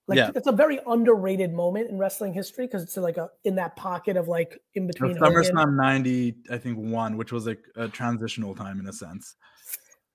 Like 0.07 0.17
Yeah. 0.17 0.31
it's 0.35 0.47
a 0.47 0.53
very 0.53 0.81
underrated 0.87 1.53
moment 1.53 1.91
in 1.91 1.99
wrestling 1.99 2.33
history 2.33 2.67
because 2.67 2.83
it's 2.83 2.97
like 2.97 3.17
a 3.19 3.31
in 3.45 3.57
that 3.57 3.77
pocket 3.77 4.17
of 4.17 4.29
like 4.29 4.59
in 4.75 4.87
between. 4.87 5.17
SummerSlam 5.17 5.77
'90, 5.77 6.37
I 6.51 6.57
think 6.59 6.79
one, 6.79 7.17
which 7.19 7.33
was 7.33 7.47
like 7.47 7.63
a 7.77 7.89
transitional 7.89 8.55
time 8.55 8.81
in 8.81 8.87
a 8.87 8.93
sense. 8.93 9.37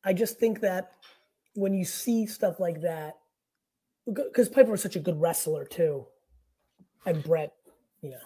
I 0.04 0.13
just 0.13 0.39
think 0.39 0.62
that 0.62 0.94
when 1.56 1.74
you 1.74 1.86
see 1.86 2.26
stuff 2.26 2.60
like 2.60 2.82
that, 2.82 3.18
because 4.12 4.50
Piper 4.50 4.72
was 4.72 4.82
such 4.82 4.96
a 4.96 5.00
good 5.00 5.22
wrestler 5.22 5.63
too, 5.66 6.08
and 7.06 7.24
Bret, 7.24 7.54
you 8.02 8.12
know. 8.12 8.18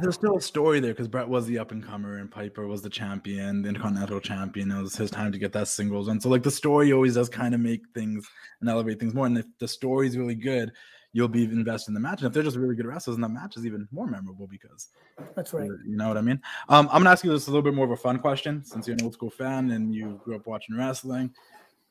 There's 0.00 0.14
still 0.14 0.36
a 0.36 0.40
story 0.40 0.78
there 0.78 0.92
because 0.92 1.08
Bret 1.08 1.28
was 1.28 1.46
the 1.46 1.58
up 1.58 1.72
and 1.72 1.84
comer 1.84 2.18
and 2.18 2.30
Piper 2.30 2.68
was 2.68 2.80
the 2.80 2.88
champion, 2.88 3.60
the 3.62 3.68
Intercontinental 3.68 4.20
champion. 4.20 4.70
It 4.70 4.80
was 4.80 4.94
his 4.94 5.10
time 5.10 5.32
to 5.32 5.38
get 5.38 5.52
that 5.52 5.66
singles 5.66 6.06
one. 6.06 6.20
So 6.20 6.28
like 6.28 6.44
the 6.44 6.50
story 6.50 6.92
always 6.92 7.14
does 7.14 7.28
kind 7.28 7.54
of 7.54 7.60
make 7.60 7.80
things 7.92 8.24
and 8.60 8.70
elevate 8.70 9.00
things 9.00 9.14
more. 9.14 9.26
And 9.26 9.36
if 9.36 9.46
the 9.58 9.66
story's 9.66 10.16
really 10.16 10.36
good, 10.36 10.70
you'll 11.12 11.26
be 11.26 11.44
invested 11.44 11.90
in 11.90 11.94
the 11.94 12.00
match. 12.00 12.20
And 12.20 12.28
if 12.28 12.32
they're 12.32 12.44
just 12.44 12.56
really 12.56 12.76
good 12.76 12.86
wrestlers, 12.86 13.16
then 13.16 13.22
the 13.22 13.28
match 13.28 13.56
is 13.56 13.66
even 13.66 13.88
more 13.90 14.06
memorable 14.06 14.46
because 14.46 14.90
That's 15.34 15.52
right. 15.52 15.68
you 15.84 15.96
know 15.96 16.06
what 16.06 16.18
I 16.18 16.20
mean. 16.20 16.40
Um, 16.68 16.88
I'm 16.92 17.00
gonna 17.00 17.10
ask 17.10 17.24
you 17.24 17.32
this 17.32 17.48
a 17.48 17.50
little 17.50 17.62
bit 17.62 17.74
more 17.74 17.84
of 17.84 17.90
a 17.90 17.96
fun 17.96 18.20
question 18.20 18.64
since 18.64 18.86
you're 18.86 18.96
an 18.96 19.02
old 19.02 19.14
school 19.14 19.30
fan 19.30 19.72
and 19.72 19.92
you 19.92 20.20
grew 20.22 20.36
up 20.36 20.46
watching 20.46 20.76
wrestling. 20.76 21.34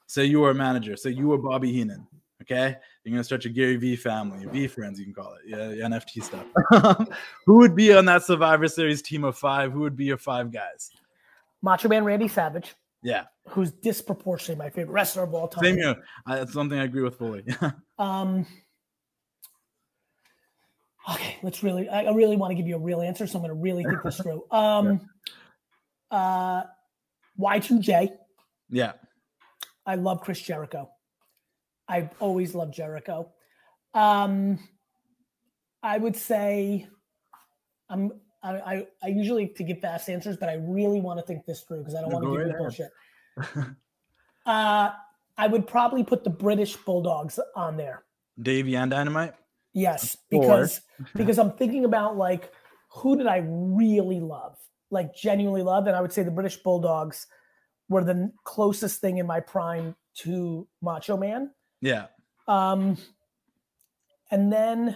Say 0.07 0.23
you 0.23 0.39
were 0.39 0.51
a 0.51 0.55
manager. 0.55 0.95
Say 0.95 1.09
you 1.09 1.27
were 1.27 1.37
Bobby 1.37 1.73
Heenan. 1.73 2.07
Okay, 2.43 2.75
you're 3.03 3.11
gonna 3.11 3.23
start 3.23 3.43
your 3.45 3.53
Gary 3.53 3.77
V 3.77 3.95
family, 3.95 4.45
VeeFriends, 4.45 4.97
you 4.97 5.05
can 5.05 5.13
call 5.13 5.33
it, 5.35 5.41
yeah, 5.47 5.69
yeah, 5.69 5.85
NFT 5.85 6.23
stuff. 6.23 6.45
Who 7.45 7.55
would 7.59 7.75
be 7.75 7.93
on 7.93 8.05
that 8.05 8.23
Survivor 8.23 8.67
Series 8.67 9.01
team 9.01 9.23
of 9.23 9.37
five? 9.37 9.71
Who 9.71 9.79
would 9.81 9.95
be 9.95 10.05
your 10.05 10.17
five 10.17 10.51
guys? 10.51 10.91
Macho 11.61 11.87
Man 11.87 12.03
Randy 12.03 12.27
Savage, 12.27 12.75
Yeah, 13.01 13.23
who's 13.47 13.71
disproportionately 13.71 14.55
my 14.63 14.69
favorite 14.69 14.91
wrestler 14.93 15.23
of 15.23 15.33
all 15.33 15.47
time. 15.47 15.63
same 15.63 15.77
here. 15.77 15.95
I, 16.25 16.35
that's 16.35 16.51
something 16.53 16.77
I 16.77 16.83
agree 16.83 17.01
with 17.03 17.17
fully. 17.17 17.43
Um. 17.97 18.45
Okay, 21.09 21.37
let's 21.43 21.61
really. 21.63 21.87
I, 21.89 22.03
I 22.03 22.13
really 22.13 22.37
want 22.37 22.51
to 22.51 22.55
give 22.55 22.65
you 22.67 22.75
a 22.75 22.79
real 22.79 23.01
answer, 23.01 23.27
so 23.27 23.37
I'm 23.37 23.45
going 23.45 23.55
to 23.55 23.61
really 23.61 23.83
think 23.83 24.01
this 24.03 24.17
through. 24.17 24.43
Um. 24.51 25.01
Uh, 26.11 26.63
Y2J. 27.39 28.09
yeah, 28.69 28.93
I 29.85 29.95
love 29.95 30.21
Chris 30.21 30.39
Jericho. 30.41 30.89
I've 31.93 32.09
always 32.19 32.55
loved 32.55 32.73
Jericho. 32.73 33.31
Um, 33.93 34.57
I 35.83 35.99
would 35.99 36.15
say 36.15 36.87
I'm 37.87 38.11
I, 38.41 38.51
I, 38.55 38.87
I 39.03 39.07
usually 39.09 39.47
to 39.49 39.63
give 39.63 39.79
fast 39.79 40.09
answers, 40.09 40.35
but 40.35 40.49
I 40.49 40.55
really 40.55 40.99
want 40.99 41.19
to 41.19 41.25
think 41.25 41.45
this 41.45 41.61
through 41.61 41.79
because 41.79 41.93
I 41.93 42.01
don't 42.01 42.09
No, 42.09 42.17
want 42.17 42.33
to 42.33 42.37
give 42.39 42.47
you 42.47 42.57
bullshit. 42.57 42.91
Uh, 44.45 44.91
I 45.37 45.47
would 45.47 45.65
probably 45.67 46.03
put 46.03 46.25
the 46.25 46.29
British 46.29 46.75
Bulldogs 46.75 47.39
on 47.55 47.77
there. 47.77 48.03
Davey 48.41 48.75
and 48.75 48.91
Dynamite. 48.91 49.35
Yes, 49.73 50.17
because 50.29 50.81
because 51.15 51.39
I'm 51.39 51.51
thinking 51.57 51.85
about 51.85 52.17
like 52.17 52.51
who 52.91 53.15
did 53.15 53.25
I 53.25 53.37
really 53.45 54.19
love, 54.19 54.57
like 54.91 55.15
genuinely 55.15 55.61
love, 55.63 55.87
and 55.87 55.95
I 55.95 56.01
would 56.01 56.11
say 56.11 56.23
the 56.23 56.29
British 56.31 56.57
Bulldogs 56.57 57.25
were 57.87 58.03
the 58.03 58.33
closest 58.43 58.99
thing 58.99 59.17
in 59.17 59.25
my 59.25 59.39
prime 59.39 59.95
to 60.23 60.67
Macho 60.81 61.15
Man. 61.15 61.51
Yeah. 61.83 62.05
Um, 62.47 62.97
and 64.31 64.51
then 64.51 64.95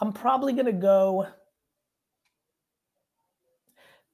I'm 0.00 0.12
probably 0.12 0.52
gonna 0.52 0.72
go. 0.72 1.28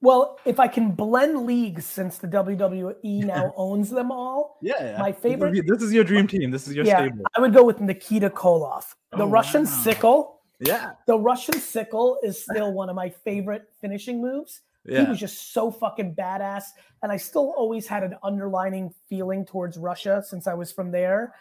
Well, 0.01 0.37
if 0.45 0.59
I 0.59 0.67
can 0.67 0.91
blend 0.91 1.45
leagues, 1.45 1.85
since 1.85 2.17
the 2.17 2.27
WWE 2.27 3.25
now 3.25 3.53
owns 3.55 3.89
them 3.89 4.11
all, 4.11 4.57
Yeah. 4.61 4.73
yeah. 4.83 4.97
My 4.99 5.13
favorite- 5.13 5.65
This 5.65 5.81
is 5.81 5.93
your 5.93 6.03
dream 6.03 6.27
team. 6.27 6.51
This 6.51 6.67
is 6.67 6.75
your 6.75 6.85
yeah, 6.85 6.97
stable. 7.07 7.23
I 7.35 7.39
would 7.41 7.53
go 7.53 7.63
with 7.63 7.79
Nikita 7.79 8.29
Koloff, 8.29 8.95
the 9.11 9.23
Oh, 9.23 9.27
Russian 9.29 9.63
wow. 9.63 9.69
sickle. 9.69 10.41
Yeah. 10.59 10.93
The 11.07 11.17
Russian 11.17 11.59
sickle 11.59 12.19
is 12.21 12.43
still 12.43 12.73
one 12.73 12.89
of 12.89 12.95
my 12.95 13.09
favorite 13.09 13.71
finishing 13.79 14.21
moves. 14.21 14.61
He 14.85 15.09
was 15.09 15.19
just 15.19 15.53
so 15.53 15.71
fucking 15.71 16.15
badass. 16.15 16.65
And 17.01 17.11
I 17.11 17.17
still 17.17 17.53
always 17.55 17.87
had 17.87 18.03
an 18.03 18.15
underlining 18.23 18.93
feeling 19.09 19.45
towards 19.45 19.77
Russia 19.77 20.23
since 20.25 20.47
I 20.47 20.53
was 20.53 20.71
from 20.71 20.91
there. 20.91 21.33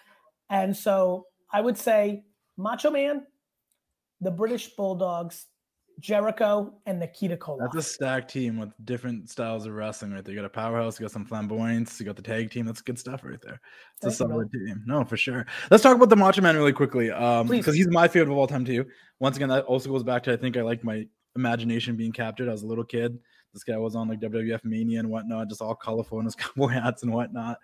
And 0.51 0.77
so 0.77 1.27
I 1.53 1.61
would 1.61 1.77
say 1.77 2.25
Macho 2.57 2.91
Man, 2.91 3.27
the 4.21 4.31
British 4.31 4.69
Bulldogs, 4.77 5.47
Jericho, 6.01 6.75
and 6.87 6.99
Nikita 6.99 7.37
Koloff. 7.37 7.71
That's 7.73 7.87
a 7.87 7.91
stacked 7.91 8.31
team 8.31 8.59
with 8.59 8.71
different 8.85 9.31
styles 9.31 9.67
of 9.67 9.73
wrestling 9.73 10.13
right 10.13 10.25
there. 10.25 10.35
You 10.35 10.41
got 10.41 10.47
a 10.47 10.51
powerhouse, 10.51 10.99
you 10.99 11.05
got 11.05 11.13
some 11.13 11.25
flamboyance, 11.25 11.99
you 12.01 12.07
got 12.07 12.17
the 12.17 12.23
tag 12.23 12.51
team. 12.51 12.67
That's 12.67 12.81
good 12.81 12.99
stuff 12.99 13.25
right 13.25 13.41
there. 13.43 13.61
It's 13.97 14.05
a 14.05 14.11
Thank 14.11 14.31
you, 14.31 14.35
solid 14.35 14.53
team. 14.53 14.83
No, 14.87 15.05
for 15.05 15.17
sure. 15.17 15.47
Let's 15.71 15.83
talk 15.83 15.97
about 15.97 16.09
the 16.09 16.17
Macho 16.17 16.43
Man 16.43 16.57
really 16.57 16.73
quickly. 16.73 17.11
Um, 17.11 17.47
because 17.47 17.75
he's 17.75 17.89
my 17.89 18.09
favorite 18.09 18.33
of 18.33 18.39
all 18.39 18.47
time 18.47 18.65
too. 18.65 18.87
Once 19.21 19.37
again, 19.37 19.49
that 19.49 19.65
also 19.65 19.91
goes 19.91 20.03
back 20.03 20.23
to 20.25 20.33
I 20.33 20.37
think 20.37 20.57
I 20.57 20.63
liked 20.63 20.85
my 20.85 21.07
imagination 21.37 21.97
being 21.97 22.13
captured 22.13 22.49
as 22.49 22.63
a 22.63 22.67
little 22.67 22.85
kid. 22.85 23.19
This 23.53 23.65
guy 23.65 23.77
was 23.77 23.95
on 23.95 24.09
like 24.09 24.21
WWF 24.21 24.65
Mania 24.65 25.01
and 25.01 25.11
whatnot, 25.11 25.49
just 25.49 25.61
all 25.61 25.75
colorful 25.75 26.19
in 26.19 26.25
his 26.25 26.35
cowboy 26.35 26.69
hats 26.69 27.03
and 27.03 27.13
whatnot. 27.13 27.59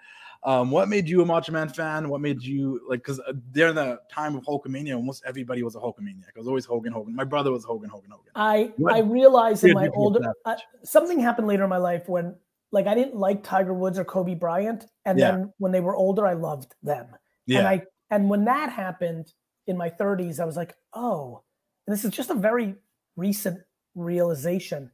Um, 0.45 0.71
what 0.71 0.89
made 0.89 1.09
you 1.09 1.23
a 1.23 1.27
Macho 1.27 1.51
Man 1.51 1.69
fan? 1.69 2.09
What 2.09 2.21
made 2.21 2.43
you 2.43 2.81
like? 2.89 3.01
Because 3.01 3.21
during 3.53 3.75
the 3.75 3.99
time 4.13 4.37
of 4.37 4.45
Hulkamania, 4.45 4.95
almost 4.95 5.25
everybody 5.27 5.63
was 5.63 5.75
a 5.75 5.79
Hulkamaniac. 5.79 6.29
It 6.29 6.39
was 6.39 6.47
always 6.47 6.65
Hogan, 6.65 6.93
Hogan. 6.93 7.15
My 7.15 7.25
brother 7.25 7.51
was 7.51 7.65
Hogan, 7.65 7.91
Hogan, 7.91 8.11
Hogan. 8.11 8.33
I 8.35 8.73
What 8.77 8.95
I 8.95 9.01
realized 9.01 9.65
in 9.65 9.73
my 9.73 9.89
older 9.89 10.21
uh, 10.45 10.57
something 10.85 11.19
happened 11.19 11.49
later 11.49 11.65
in 11.65 11.71
my 11.71 11.79
life 11.79 12.09
when 12.09 12.37
like 12.71 12.87
I 12.87 12.95
didn't 12.95 13.17
like 13.17 13.43
Tiger 13.43 13.75
Woods 13.75 13.99
or 13.99 14.05
Kobe 14.05 14.35
Bryant, 14.35 14.85
and 15.07 15.19
Yeah. 15.19 15.31
then 15.33 15.53
when 15.59 15.73
they 15.73 15.81
were 15.81 15.97
older, 15.97 16.27
I 16.27 16.35
loved 16.35 16.75
them. 16.83 17.09
Yeah, 17.47 17.61
And 17.61 17.69
I 17.69 17.83
and 18.11 18.31
when 18.31 18.45
that 18.45 18.71
happened 18.71 19.33
in 19.67 19.77
my 19.77 19.91
30s, 19.91 20.39
I 20.39 20.45
was 20.45 20.57
like, 20.57 20.75
oh, 20.93 21.43
and 21.87 21.97
this 21.97 22.05
is 22.05 22.13
just 22.13 22.31
a 22.31 22.35
very 22.35 22.75
recent 23.17 23.59
realization. 23.95 24.91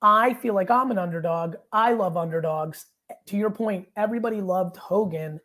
I 0.00 0.34
feel 0.34 0.54
like 0.54 0.70
I'm 0.70 0.90
an 0.90 0.98
underdog. 0.98 1.56
I 1.72 1.92
love 1.92 2.16
underdogs. 2.16 2.86
To 3.26 3.36
your 3.36 3.50
point, 3.50 3.88
everybody 3.96 4.40
loved 4.40 4.76
Hogan. 4.76 5.40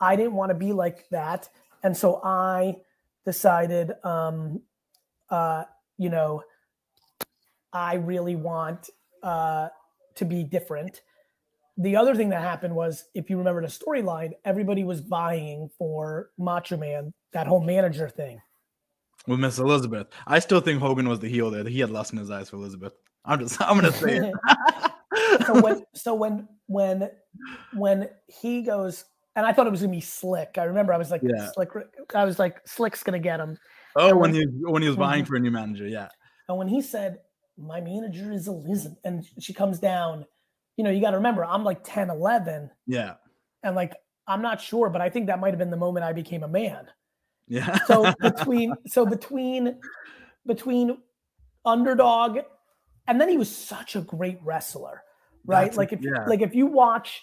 I 0.00 0.16
didn't 0.16 0.34
want 0.34 0.50
to 0.50 0.54
be 0.54 0.72
like 0.72 1.08
that. 1.10 1.48
And 1.82 1.96
so 1.96 2.20
I 2.24 2.76
decided 3.24 3.92
um 4.04 4.60
uh 5.30 5.64
you 5.96 6.10
know 6.10 6.42
I 7.72 7.94
really 7.94 8.36
want 8.36 8.90
uh 9.22 9.68
to 10.14 10.24
be 10.24 10.44
different 10.44 11.00
the 11.76 11.96
other 11.96 12.14
thing 12.14 12.28
that 12.28 12.40
happened 12.40 12.74
was 12.74 13.06
if 13.14 13.28
you 13.30 13.38
remember 13.38 13.62
the 13.62 13.68
storyline 13.68 14.32
everybody 14.44 14.84
was 14.84 15.00
vying 15.00 15.70
for 15.76 16.30
macho 16.38 16.76
man 16.76 17.12
that 17.32 17.46
whole 17.46 17.62
manager 17.62 18.08
thing 18.08 18.40
with 19.26 19.40
Miss 19.40 19.58
Elizabeth. 19.58 20.08
I 20.26 20.38
still 20.38 20.60
think 20.60 20.80
Hogan 20.80 21.08
was 21.08 21.18
the 21.18 21.30
heel 21.30 21.50
there. 21.50 21.64
He 21.64 21.80
had 21.80 21.88
lust 21.88 22.12
in 22.12 22.18
his 22.18 22.30
eyes 22.30 22.50
for 22.50 22.56
Elizabeth. 22.56 22.92
I'm 23.24 23.38
just, 23.40 23.60
I'm 23.62 23.76
gonna 23.80 23.92
say 23.92 24.18
it. 24.18 24.34
so 25.46 25.60
when 25.60 25.84
so 25.94 26.14
when 26.14 26.48
when 26.66 27.08
when 27.74 28.08
he 28.26 28.62
goes 28.62 29.04
and 29.36 29.46
i 29.46 29.52
thought 29.52 29.66
it 29.66 29.70
was 29.70 29.80
gonna 29.80 29.92
be 29.92 30.00
slick 30.00 30.56
i 30.58 30.64
remember 30.64 30.92
i 30.92 30.96
was 30.96 31.10
like 31.10 31.20
Yeah. 31.22 31.50
slick 31.52 31.68
i 32.14 32.24
was 32.24 32.38
like 32.38 32.60
slick's 32.66 33.02
gonna 33.02 33.18
get 33.18 33.38
him 33.38 33.56
oh, 33.96 34.08
and 34.08 34.18
when 34.18 34.32
when- 34.32 34.40
he 34.40 34.46
when 34.64 34.82
he 34.82 34.88
was 34.88 34.96
vying 34.96 35.24
Mhm. 35.24 35.28
for 35.28 35.36
a 35.36 35.40
new 35.40 35.50
manager, 35.50 35.86
yeah, 35.86 36.08
and 36.48 36.58
when 36.58 36.66
he 36.68 36.82
said 36.82 37.18
my 37.56 37.80
manager 37.80 38.32
is 38.32 38.48
elizabeth 38.48 38.98
and 39.04 39.24
she 39.38 39.52
comes 39.54 39.78
down 39.78 40.24
you 40.76 40.82
know 40.84 40.90
you 40.90 41.00
got 41.00 41.10
to 41.10 41.16
remember 41.16 41.44
i'm 41.44 41.62
like 41.64 41.80
10 41.84 42.10
11 42.10 42.70
yeah, 42.86 43.14
and 43.62 43.76
like 43.76 43.94
i'm 44.26 44.42
not 44.42 44.60
sure 44.60 44.88
but 44.90 45.00
i 45.00 45.08
think 45.08 45.26
that 45.28 45.38
might 45.38 45.50
have 45.50 45.58
been 45.58 45.70
the 45.70 45.76
moment 45.76 46.04
i 46.04 46.12
became 46.12 46.42
a 46.42 46.48
man 46.48 46.86
yeah. 47.46 47.78
so 47.86 48.12
between 48.20 48.74
so 48.86 49.06
between 49.06 49.78
between 50.46 50.98
underdog 51.64 52.38
and 53.06 53.20
then 53.20 53.28
he 53.28 53.36
was 53.36 53.54
such 53.54 53.96
a 53.96 54.00
great 54.00 54.38
wrestler 54.42 55.02
right 55.46 55.70
That's- 55.72 55.76
like 55.76 55.92
if 55.92 56.00
yeah. 56.02 56.24
like 56.26 56.40
if 56.42 56.54
you 56.54 56.66
watch 56.66 57.22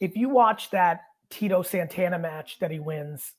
if 0.00 0.16
you 0.16 0.28
watch 0.28 0.70
that 0.70 1.02
tito 1.30 1.62
santana 1.62 2.18
match 2.18 2.58
that 2.60 2.70
he 2.70 2.78
wins 2.78 3.32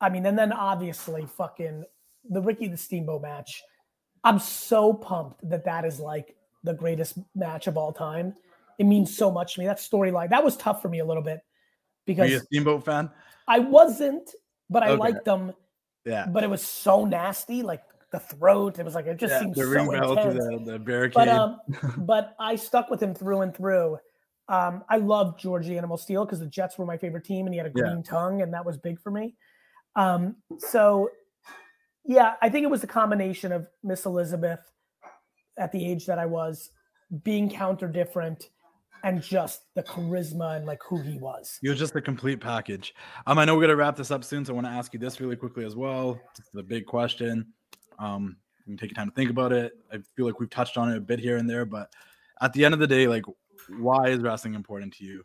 i 0.00 0.08
mean 0.08 0.26
and 0.26 0.38
then 0.38 0.52
obviously 0.52 1.26
fucking 1.26 1.84
the 2.28 2.40
ricky 2.42 2.68
the 2.68 2.76
steamboat 2.76 3.22
match 3.22 3.62
i'm 4.24 4.38
so 4.38 4.92
pumped 4.92 5.48
that 5.48 5.64
that 5.64 5.84
is 5.84 5.98
like 5.98 6.36
the 6.64 6.74
greatest 6.74 7.18
match 7.34 7.66
of 7.66 7.76
all 7.76 7.92
time 7.92 8.34
it 8.78 8.84
means 8.84 9.16
so 9.16 9.30
much 9.30 9.54
to 9.54 9.60
me 9.60 9.66
that 9.66 9.78
storyline 9.78 10.28
that 10.30 10.44
was 10.44 10.56
tough 10.56 10.82
for 10.82 10.88
me 10.88 10.98
a 11.00 11.04
little 11.04 11.22
bit 11.22 11.40
because 12.06 12.30
you 12.30 12.36
a 12.36 12.40
Steamboat 12.40 12.84
fan? 12.84 13.10
i 13.48 13.58
wasn't 13.58 14.34
but 14.68 14.82
i 14.82 14.90
Okay. 14.90 15.00
liked 15.00 15.24
them 15.24 15.52
Yeah, 16.04 16.26
but 16.26 16.44
it 16.44 16.50
was 16.50 16.62
so 16.62 17.04
nasty, 17.04 17.62
like 17.62 17.82
the 18.12 18.18
throat. 18.18 18.78
It 18.78 18.84
was 18.84 18.94
like 18.94 19.06
it 19.06 19.18
just 19.18 19.32
yeah. 19.32 19.40
seemed 19.40 19.54
The 19.54 19.62
so 19.62 19.92
intense. 20.12 20.34
the, 20.34 20.72
the 20.72 20.78
barricade. 20.78 21.14
But 21.14 21.28
um, 21.28 21.60
but 21.98 22.34
I 22.40 22.56
stuck 22.56 22.90
with 22.90 23.02
him 23.02 23.14
through 23.14 23.42
and 23.42 23.54
through. 23.54 23.98
Um, 24.48 24.82
I 24.88 24.96
loved 24.96 25.38
Georgie 25.38 25.78
Animal 25.78 25.96
Steele 25.96 26.24
because 26.24 26.40
the 26.40 26.46
Jets 26.46 26.76
were 26.76 26.84
my 26.84 26.96
favorite 26.96 27.24
team, 27.24 27.46
and 27.46 27.54
he 27.54 27.58
had 27.58 27.66
a 27.66 27.72
Yeah. 27.74 27.84
green 27.84 28.02
tongue, 28.02 28.42
and 28.42 28.52
that 28.52 28.64
was 28.64 28.76
big 28.76 29.00
for 29.00 29.10
me. 29.10 29.36
Um, 29.96 30.36
so 30.58 31.10
yeah, 32.04 32.34
I 32.42 32.48
think 32.48 32.64
it 32.64 32.70
was 32.70 32.80
the 32.80 32.86
combination 32.86 33.52
of 33.52 33.66
Miss 33.84 34.06
Elizabeth 34.06 34.60
at 35.58 35.70
the 35.70 35.84
age 35.88 36.06
that 36.06 36.18
I 36.18 36.26
was, 36.26 36.70
being 37.22 37.48
counter 37.50 37.86
different, 37.86 38.48
and 39.04 39.22
just 39.22 39.62
the 39.74 39.82
charisma 39.82 40.56
and 40.56 40.66
like 40.66 40.80
who 40.86 41.00
he 41.00 41.18
was. 41.18 41.58
He 41.62 41.68
was 41.68 41.78
just 41.78 41.94
a 41.94 42.00
complete 42.00 42.40
package. 42.40 42.94
Um, 43.26 43.38
I 43.38 43.44
know 43.44 43.54
we're 43.54 43.62
gonna 43.62 43.76
wrap 43.76 43.96
this 43.96 44.10
up 44.10 44.24
soon, 44.24 44.44
so 44.44 44.52
I 44.52 44.54
want 44.56 44.66
to 44.66 44.72
ask 44.72 44.92
you 44.92 44.98
this 44.98 45.20
really 45.20 45.36
quickly 45.36 45.64
as 45.64 45.76
well. 45.76 46.18
It's 46.38 46.50
the 46.52 46.62
big 46.62 46.86
question. 46.86 47.46
Um, 48.00 48.36
you 48.66 48.72
can 48.72 48.76
take 48.76 48.90
your 48.90 48.96
time 48.96 49.08
to 49.08 49.14
think 49.14 49.30
about 49.30 49.52
it. 49.52 49.72
I 49.92 49.98
feel 50.16 50.26
like 50.26 50.40
we've 50.40 50.50
touched 50.50 50.76
on 50.76 50.90
it 50.90 50.96
a 50.96 51.00
bit 51.00 51.20
here 51.20 51.36
and 51.36 51.48
there, 51.48 51.64
but 51.64 51.92
at 52.40 52.52
the 52.52 52.64
end 52.64 52.74
of 52.74 52.80
the 52.80 52.86
day, 52.86 53.06
like, 53.06 53.24
why 53.78 54.08
is 54.08 54.20
wrestling 54.20 54.54
important 54.54 54.94
to 54.94 55.04
you? 55.04 55.24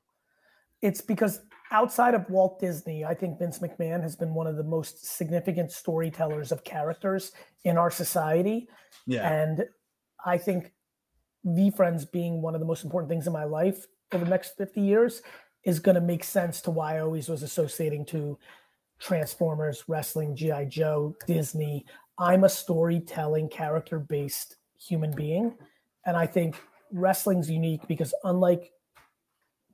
it's 0.86 1.02
because 1.02 1.42
outside 1.72 2.14
of 2.14 2.30
Walt 2.30 2.60
Disney, 2.60 3.04
I 3.04 3.16
think 3.16 3.40
Vince 3.40 3.60
McMahon 3.60 4.02
has 4.04 4.16
been 4.16 4.34
one 4.34 4.46
of 4.46 4.56
the 4.56 4.64
most 4.64 5.06
significant 5.06 5.72
storytellers 5.72 6.52
of 6.52 6.64
characters 6.64 7.32
in 7.64 7.78
our 7.78 7.90
society. 7.90 8.70
Yeah, 9.08 9.28
And 9.28 9.66
I 10.24 10.38
think 10.38 10.74
VeeFriends 11.46 12.12
being 12.12 12.42
one 12.42 12.54
of 12.54 12.60
the 12.60 12.68
most 12.68 12.84
important 12.84 13.10
things 13.10 13.26
in 13.26 13.34
my 13.34 13.46
life 13.46 13.86
over 14.12 14.24
the 14.24 14.30
next 14.30 14.58
50 14.58 14.80
years 14.80 15.24
is 15.64 15.80
going 15.80 15.96
to 15.96 16.02
make 16.02 16.24
sense 16.24 16.62
to 16.62 16.72
why 16.72 16.98
I 16.98 17.00
always 17.00 17.30
was 17.30 17.42
associating 17.42 18.06
to 18.08 18.38
Transformers, 19.00 19.84
wrestling, 19.88 20.36
G.I. 20.36 20.66
Joe, 20.66 21.16
Disney. 21.28 21.86
I'm 22.18 22.44
a 22.44 22.50
storytelling, 22.50 23.50
character 23.50 24.00
based 24.00 24.56
human 24.80 25.12
being. 25.12 25.56
And 26.06 26.16
I 26.16 26.26
think 26.26 26.62
wrestling's 26.92 27.50
unique 27.50 27.88
because 27.88 28.14
unlike 28.24 28.72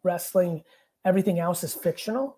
wrestling, 0.04 0.64
everything 1.06 1.40
else 1.40 1.64
is 1.64 1.74
fictional. 1.74 2.38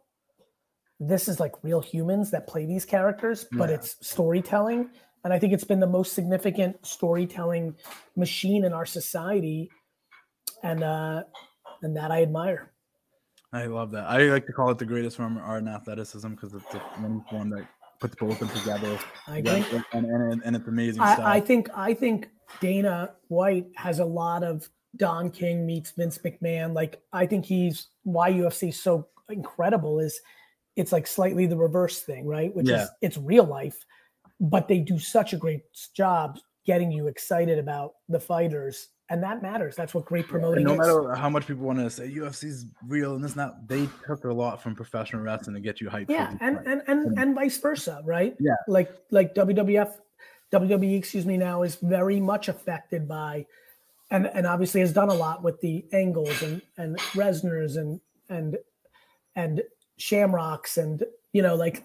This 0.99 1.27
is 1.27 1.39
like 1.39 1.53
real 1.63 1.81
humans 1.81 2.31
that 2.31 2.47
play 2.47 2.65
these 2.65 2.85
characters, 2.85 3.45
but 3.51 3.69
Yeah. 3.69 3.75
it's 3.75 4.05
storytelling. 4.05 4.89
And 5.23 5.31
I 5.33 5.39
think 5.39 5.53
it's 5.53 5.63
been 5.63 5.79
the 5.79 5.87
most 5.87 6.13
significant 6.13 6.85
storytelling 6.85 7.75
machine 8.15 8.65
in 8.65 8.73
our 8.73 8.85
society. 8.85 9.69
And 10.63 10.83
uh 10.83 11.23
and 11.81 11.95
that 11.97 12.11
I 12.11 12.21
admire. 12.21 12.71
I 13.51 13.65
love 13.65 13.91
that. 13.91 14.05
I 14.05 14.17
like 14.29 14.47
to 14.47 14.53
call 14.53 14.71
it 14.71 14.77
the 14.79 14.85
greatest 14.85 15.17
form 15.17 15.37
of 15.37 15.43
art 15.43 15.59
and 15.59 15.69
athleticism 15.69 16.29
because 16.29 16.53
it's 16.53 16.65
the 16.71 16.79
one 16.79 17.23
form 17.29 17.49
that 17.51 17.67
puts 18.03 18.15
both 18.15 18.41
of 18.41 18.49
them 18.49 18.59
together. 18.59 18.99
I 19.27 19.37
agree. 19.37 19.65
Yeah, 19.71 19.81
and, 19.93 20.05
and, 20.05 20.41
and 20.43 20.55
it's 20.57 20.67
amazing 20.67 21.01
stuff. 21.01 21.19
I, 21.19 21.35
I 21.35 21.39
think 21.39 21.69
I 21.73 21.93
think 21.93 22.29
Dana 22.59 23.11
White 23.29 23.67
has 23.77 23.99
a 23.99 24.05
lot 24.05 24.43
of 24.43 24.67
Don 24.97 25.31
King 25.31 25.65
meets 25.65 25.91
Vince 25.91 26.17
McMahon. 26.17 26.73
Like 26.73 27.01
I 27.13 27.25
think 27.25 27.45
he's 27.45 27.87
why 28.03 28.29
UFC 28.29 28.69
is 28.69 28.79
so 28.79 29.07
incredible 29.29 29.99
is 29.99 30.19
it's 30.75 30.91
like 30.91 31.07
slightly 31.07 31.45
the 31.45 31.55
reverse 31.55 32.01
thing, 32.01 32.25
right? 32.25 32.53
Which 32.53 32.67
Yeah. 32.67 32.83
is 32.83 32.89
it's 33.01 33.17
real 33.17 33.45
life, 33.45 33.85
but 34.41 34.67
they 34.67 34.79
do 34.79 34.99
such 34.99 35.31
a 35.31 35.37
great 35.37 35.61
job 35.95 36.37
getting 36.65 36.91
you 36.91 37.07
excited 37.07 37.57
about 37.57 37.93
the 38.09 38.19
fighters 38.19 38.89
and 39.09 39.21
that 39.21 39.41
matters. 39.41 39.75
That's 39.75 39.93
what 39.93 40.05
great 40.05 40.27
promoting 40.27 40.63
no 40.65 40.73
is. 40.73 40.79
matter 40.79 41.13
how 41.15 41.29
much 41.29 41.45
people 41.45 41.65
want 41.65 41.79
to 41.79 41.89
say 41.89 42.09
UFC's 42.09 42.65
real 42.87 43.15
and 43.15 43.23
it's 43.25 43.35
not, 43.35 43.67
they 43.67 43.87
took 44.07 44.23
a 44.23 44.31
lot 44.33 44.61
from 44.61 44.75
professional 44.75 45.21
wrestling 45.21 45.55
to 45.55 45.61
get 45.61 45.81
you 45.81 45.89
hyped. 45.89 46.09
yeah 46.09 46.35
and, 46.41 46.57
and 46.65 46.81
and 46.87 47.17
and 47.19 47.35
vice 47.35 47.57
versa 47.57 48.01
right 48.05 48.35
Yeah. 48.39 48.53
like 48.67 48.89
like 49.11 49.35
wwf 49.35 49.91
wwe 50.51 50.97
excuse 50.97 51.25
me 51.25 51.37
now 51.37 51.63
is 51.63 51.75
very 51.75 52.19
much 52.19 52.47
affected 52.47 53.07
by 53.07 53.45
and 54.11 54.27
and 54.27 54.45
obviously 54.47 54.79
has 54.81 54.93
done 54.93 55.09
a 55.09 55.13
lot 55.13 55.43
with 55.43 55.59
the 55.61 55.83
angles 55.91 56.41
and 56.41 56.61
and 56.77 56.97
Lesnars 57.13 57.77
and 57.77 57.99
and 58.29 58.57
and 59.35 59.61
shamrocks 59.97 60.77
and 60.77 61.03
you 61.33 61.41
know 61.41 61.55
like 61.55 61.83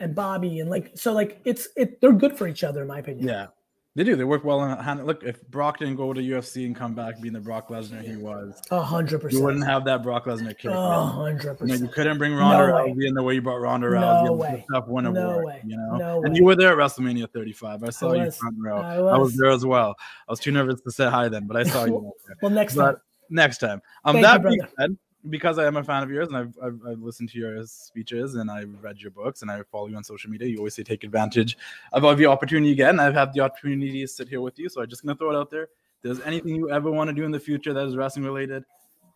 and 0.00 0.14
bobby 0.14 0.60
and 0.60 0.70
like 0.70 0.90
so 0.94 1.12
like 1.12 1.40
it's 1.44 1.68
it 1.76 2.00
they're 2.00 2.12
good 2.12 2.36
for 2.36 2.46
each 2.46 2.62
other 2.64 2.82
in 2.82 2.88
my 2.88 2.98
opinion 2.98 3.26
yeah, 3.26 3.46
they 3.94 4.04
do. 4.04 4.16
They 4.16 4.24
work 4.24 4.42
well 4.44 4.64
in 4.64 4.76
hand. 4.78 5.04
Look, 5.06 5.22
if 5.22 5.46
Brock 5.48 5.78
didn't 5.78 5.96
go 5.96 6.12
to 6.12 6.20
UFC 6.20 6.64
and 6.66 6.74
come 6.74 6.94
back 6.94 7.20
being 7.20 7.34
the 7.34 7.40
Brock 7.40 7.68
Lesnar 7.68 8.02
he 8.02 8.16
was, 8.16 8.60
a 8.70 8.80
hundred 8.80 9.30
you 9.32 9.42
wouldn't 9.42 9.64
have 9.66 9.84
that 9.84 10.02
Brock 10.02 10.24
Lesnar 10.24 10.56
kick. 10.56 10.70
a 10.70 11.04
hundred 11.06 11.58
You, 11.60 11.66
know, 11.66 11.74
you 11.74 11.88
couldn't 11.88 12.16
bring 12.18 12.34
Ronda 12.34 12.68
No 12.68 12.74
way. 12.84 12.90
Rousey 12.92 13.06
in 13.08 13.14
the 13.14 13.22
way 13.22 13.34
you 13.34 13.42
brought 13.42 13.60
Ronda 13.60 13.90
No 13.90 13.96
Rousey. 14.00 14.36
way. 14.38 14.64
A 14.70 15.02
No 15.02 15.10
award, 15.10 15.44
way. 15.44 15.60
You 15.66 15.76
know, 15.76 15.96
No 15.96 16.22
and 16.22 16.32
way. 16.32 16.38
you 16.38 16.44
were 16.44 16.56
there 16.56 16.72
at 16.72 16.78
WrestleMania 16.78 17.30
35. 17.30 17.84
I 17.84 17.90
saw 17.90 18.12
you 18.14 18.24
was. 18.24 18.36
front 18.38 18.56
row. 18.58 18.78
I 18.78 18.94
I 18.96 19.18
was 19.18 19.32
was. 19.32 19.36
there 19.36 19.50
as 19.50 19.66
well. 19.66 19.94
I 20.28 20.32
was 20.32 20.40
too 20.40 20.52
nervous 20.52 20.80
to 20.80 20.90
say 20.90 21.10
hi 21.10 21.28
then, 21.28 21.46
but 21.46 21.56
I 21.56 21.64
saw 21.64 21.84
you. 21.84 22.12
well 22.42 22.50
next 22.50 22.74
time 22.74 22.96
next 23.30 23.58
time. 23.58 23.80
Um, 24.04 24.14
Thank 24.14 24.16
you, 24.16 24.22
that 24.22 24.42
being 24.42 24.60
said, 24.78 24.96
because 25.30 25.58
I 25.58 25.66
am 25.66 25.76
a 25.76 25.84
fan 25.84 26.02
of 26.02 26.10
yours 26.10 26.28
and 26.28 26.36
I've, 26.36 26.54
I've, 26.62 26.80
I've 26.86 27.00
listened 27.00 27.30
to 27.30 27.38
your 27.38 27.64
speeches 27.66 28.34
and 28.34 28.50
I've 28.50 28.82
read 28.82 28.98
your 28.98 29.10
books 29.10 29.42
and 29.42 29.50
I 29.50 29.62
follow 29.70 29.86
you 29.86 29.96
on 29.96 30.04
social 30.04 30.30
media, 30.30 30.48
you 30.48 30.58
always 30.58 30.74
say 30.74 30.82
take 30.82 31.04
advantage 31.04 31.56
of 31.92 32.04
every 32.04 32.26
opportunity. 32.26 32.80
And 32.82 33.00
I've 33.00 33.14
had 33.14 33.32
the 33.32 33.40
opportunity 33.40 34.00
to 34.00 34.08
sit 34.08 34.28
here 34.28 34.40
with 34.40 34.58
you. 34.58 34.68
So 34.68 34.82
I'm 34.82 34.88
just 34.88 35.04
going 35.04 35.14
to 35.14 35.18
throw 35.18 35.30
it 35.30 35.36
out 35.36 35.50
there. 35.50 35.64
If 35.64 35.68
there's 36.02 36.20
anything 36.20 36.56
you 36.56 36.70
ever 36.70 36.90
want 36.90 37.08
to 37.08 37.14
do 37.14 37.24
in 37.24 37.30
the 37.30 37.40
future 37.40 37.72
that 37.72 37.86
is 37.86 37.96
wrestling 37.96 38.24
related, 38.24 38.64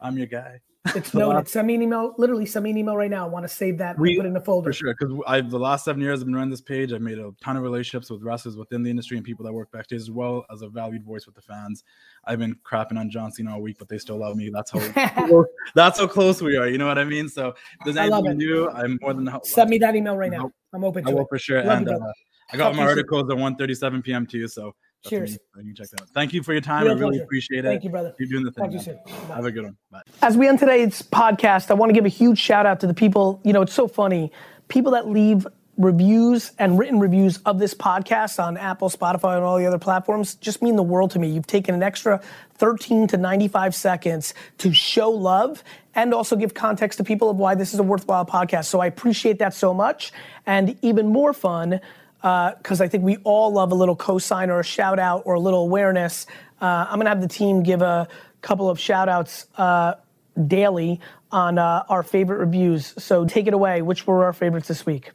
I'm 0.00 0.16
your 0.16 0.26
guy. 0.26 0.60
It's 0.94 1.14
noted 1.14 1.48
send 1.48 1.66
me 1.66 1.74
an 1.74 1.82
email 1.82 2.14
literally 2.18 2.46
send 2.46 2.62
me 2.64 2.70
an 2.70 2.76
email 2.78 2.96
right 2.96 3.10
now 3.10 3.24
i 3.24 3.28
want 3.28 3.42
to 3.44 3.48
save 3.48 3.78
that 3.78 3.98
We- 3.98 4.10
and 4.10 4.18
put 4.18 4.26
it 4.26 4.28
in 4.30 4.36
a 4.36 4.40
folder 4.40 4.70
For 4.70 4.72
sure. 4.72 4.94
Because 4.98 5.14
I've 5.26 5.50
the 5.50 5.58
last 5.58 5.84
seven 5.84 6.00
years 6.02 6.20
I've 6.20 6.26
been 6.26 6.34
running 6.34 6.50
this 6.50 6.60
page. 6.60 6.92
I've 6.92 7.00
made 7.02 7.18
a 7.18 7.32
ton 7.42 7.56
of 7.56 7.62
relationships 7.62 8.10
with 8.10 8.22
wrestlers 8.22 8.56
within 8.56 8.82
the 8.82 8.90
industry 8.90 9.16
and 9.16 9.24
people 9.24 9.44
that 9.44 9.52
work 9.52 9.70
backstage 9.72 10.00
as 10.00 10.10
well 10.10 10.44
as 10.52 10.62
a 10.62 10.68
valued 10.68 11.04
voice 11.04 11.26
with 11.26 11.34
the 11.34 11.42
fans. 11.42 11.84
I've 12.24 12.38
been 12.38 12.56
crapping 12.64 12.98
on 12.98 13.10
John 13.10 13.32
Cena 13.32 13.54
all 13.54 13.62
week, 13.62 13.76
but 13.78 13.88
they 13.88 13.98
still 13.98 14.18
love 14.18 14.36
me. 14.36 14.50
That's 14.52 14.70
how 14.70 14.80
that's 15.74 15.98
how 15.98 16.06
close 16.06 16.40
we 16.42 16.56
are. 16.56 16.68
You 16.68 16.78
know 16.78 16.86
what 16.86 16.98
I 16.98 17.04
mean? 17.04 17.28
So 17.28 17.54
there's 17.84 17.96
anything 17.96 18.36
new, 18.38 18.68
I'm 18.70 18.98
more 19.00 19.14
than 19.14 19.28
send 19.44 19.70
me 19.70 19.78
that 19.78 19.94
email 19.96 20.16
right 20.16 20.30
now 20.30 20.50
i'm 20.72 20.84
open 20.84 21.06
I 21.06 21.12
will 21.12 21.22
it 21.22 21.26
for 21.28 21.38
sure. 21.38 21.62
Love 21.64 21.82
you, 21.82 21.88
uh. 21.90 22.12
I 22.52 22.56
got 22.56 22.68
Talk 22.68 22.76
my 22.76 22.82
you 22.82 22.88
soon. 22.90 22.98
articles 22.98 23.30
at 23.30 23.36
1:37 23.36 24.04
p.m. 24.04 24.26
too. 24.26 24.46
So 24.46 24.74
Cheers. 25.08 25.32
You, 25.56 25.62
you 25.64 25.74
check 25.74 25.88
that 25.90 26.02
out. 26.02 26.08
Thank 26.10 26.32
you 26.34 26.42
for 26.42 26.52
your 26.52 26.60
time. 26.60 26.84
Real 26.84 26.92
I 26.92 26.94
really 26.96 27.10
pleasure. 27.12 27.24
appreciate 27.24 27.64
it. 27.64 27.68
thank 27.68 27.84
you 27.84 27.90
brother 27.90 28.14
You're 28.18 28.28
doing 28.28 28.44
the 28.44 28.50
talk 28.50 28.70
thing. 28.70 28.78
to 28.78 28.84
you 28.90 28.96
man. 28.96 29.06
soon 29.06 29.28
Bye. 29.28 29.34
Have 29.36 29.44
a 29.44 29.50
good 29.52 29.64
one. 29.64 29.76
Bye. 29.90 30.02
as 30.22 30.36
we 30.36 30.48
end 30.48 30.58
today's 30.58 31.02
podcast, 31.02 31.70
I 31.70 31.74
want 31.74 31.90
to 31.90 31.94
give 31.94 32.04
a 32.04 32.08
huge 32.10 32.38
shout 32.38 32.66
out 32.66 32.80
to 32.80 32.86
the 32.86 32.94
people. 32.94 33.40
You 33.44 33.52
know, 33.52 33.62
it's 33.62 33.74
so 33.74 33.88
funny. 33.88 34.32
People 34.68 34.92
that 34.92 35.08
leave 35.08 35.46
reviews 35.78 36.52
and 36.58 36.78
written 36.78 36.98
reviews 36.98 37.36
of 37.44 37.58
this 37.58 37.74
podcast 37.74 38.42
on 38.42 38.56
Apple, 38.56 38.88
Spotify, 38.88 39.36
and 39.36 39.44
all 39.44 39.58
the 39.58 39.66
other 39.66 39.78
platforms 39.78 40.34
just 40.36 40.62
mean 40.62 40.74
the 40.74 40.82
world 40.82 41.10
to 41.10 41.18
me. 41.18 41.28
You've 41.28 41.46
taken 41.46 41.74
an 41.74 41.82
extra 41.82 42.18
13 42.54 43.06
to 43.08 43.18
95 43.18 43.74
seconds 43.74 44.32
to 44.58 44.72
show 44.72 45.10
love 45.10 45.62
and 45.94 46.14
also 46.14 46.34
give 46.34 46.54
context 46.54 46.96
to 46.96 47.04
people 47.04 47.28
of 47.28 47.36
why 47.36 47.54
this 47.54 47.74
is 47.74 47.78
a 47.78 47.82
worthwhile 47.82 48.24
podcast. 48.24 48.64
So 48.66 48.80
I 48.80 48.86
appreciate 48.86 49.38
that 49.40 49.52
so 49.52 49.74
much. 49.74 50.12
And 50.46 50.78
even 50.80 51.08
more 51.08 51.34
fun, 51.34 51.78
because 52.58 52.80
I 52.80 52.88
think 52.88 53.04
we 53.04 53.18
all 53.18 53.52
love 53.52 53.70
a 53.70 53.74
little 53.74 53.96
cosign 53.96 54.48
or 54.48 54.60
a 54.60 54.64
shout 54.64 54.98
out 54.98 55.22
or 55.26 55.34
a 55.34 55.40
little 55.40 55.62
awareness. 55.62 56.26
Uh, 56.60 56.86
I'm 56.88 56.98
gonna 56.98 57.10
have 57.10 57.20
the 57.20 57.28
team 57.28 57.62
give 57.62 57.82
a 57.82 58.08
couple 58.40 58.68
of 58.68 58.80
shout 58.80 59.08
outs 59.08 59.46
uh, 59.56 59.94
daily 60.46 61.00
on 61.30 61.58
uh, 61.58 61.84
our 61.88 62.02
favorite 62.02 62.38
reviews. 62.38 62.94
So 62.98 63.24
take 63.26 63.46
it 63.46 63.54
away. 63.54 63.82
Which 63.82 64.06
were 64.06 64.24
our 64.24 64.32
favorites 64.32 64.68
this 64.68 64.84
week? 64.84 65.12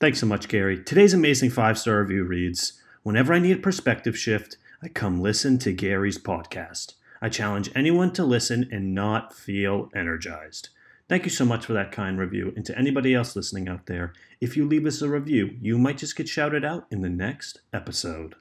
Thanks 0.00 0.20
so 0.20 0.26
much, 0.26 0.48
Gary. 0.48 0.82
Today's 0.82 1.14
amazing 1.14 1.50
five 1.50 1.78
star 1.78 2.00
review 2.00 2.24
reads 2.24 2.80
Whenever 3.02 3.32
I 3.32 3.38
need 3.38 3.56
a 3.56 3.60
perspective 3.60 4.18
shift, 4.18 4.56
I 4.82 4.88
come 4.88 5.20
listen 5.20 5.58
to 5.60 5.72
Gary's 5.72 6.18
podcast. 6.18 6.94
I 7.20 7.28
challenge 7.28 7.70
anyone 7.74 8.12
to 8.14 8.24
listen 8.24 8.68
and 8.72 8.94
not 8.94 9.32
feel 9.32 9.90
energized. 9.94 10.70
Thank 11.12 11.26
you 11.26 11.30
so 11.30 11.44
much 11.44 11.66
for 11.66 11.74
that 11.74 11.92
kind 11.92 12.18
review. 12.18 12.54
And 12.56 12.64
to 12.64 12.78
anybody 12.78 13.14
else 13.14 13.36
listening 13.36 13.68
out 13.68 13.84
there, 13.84 14.14
if 14.40 14.56
you 14.56 14.66
leave 14.66 14.86
us 14.86 15.02
a 15.02 15.10
review, 15.10 15.58
you 15.60 15.76
might 15.76 15.98
just 15.98 16.16
get 16.16 16.26
shouted 16.26 16.64
out 16.64 16.86
in 16.90 17.02
the 17.02 17.10
next 17.10 17.60
episode. 17.70 18.34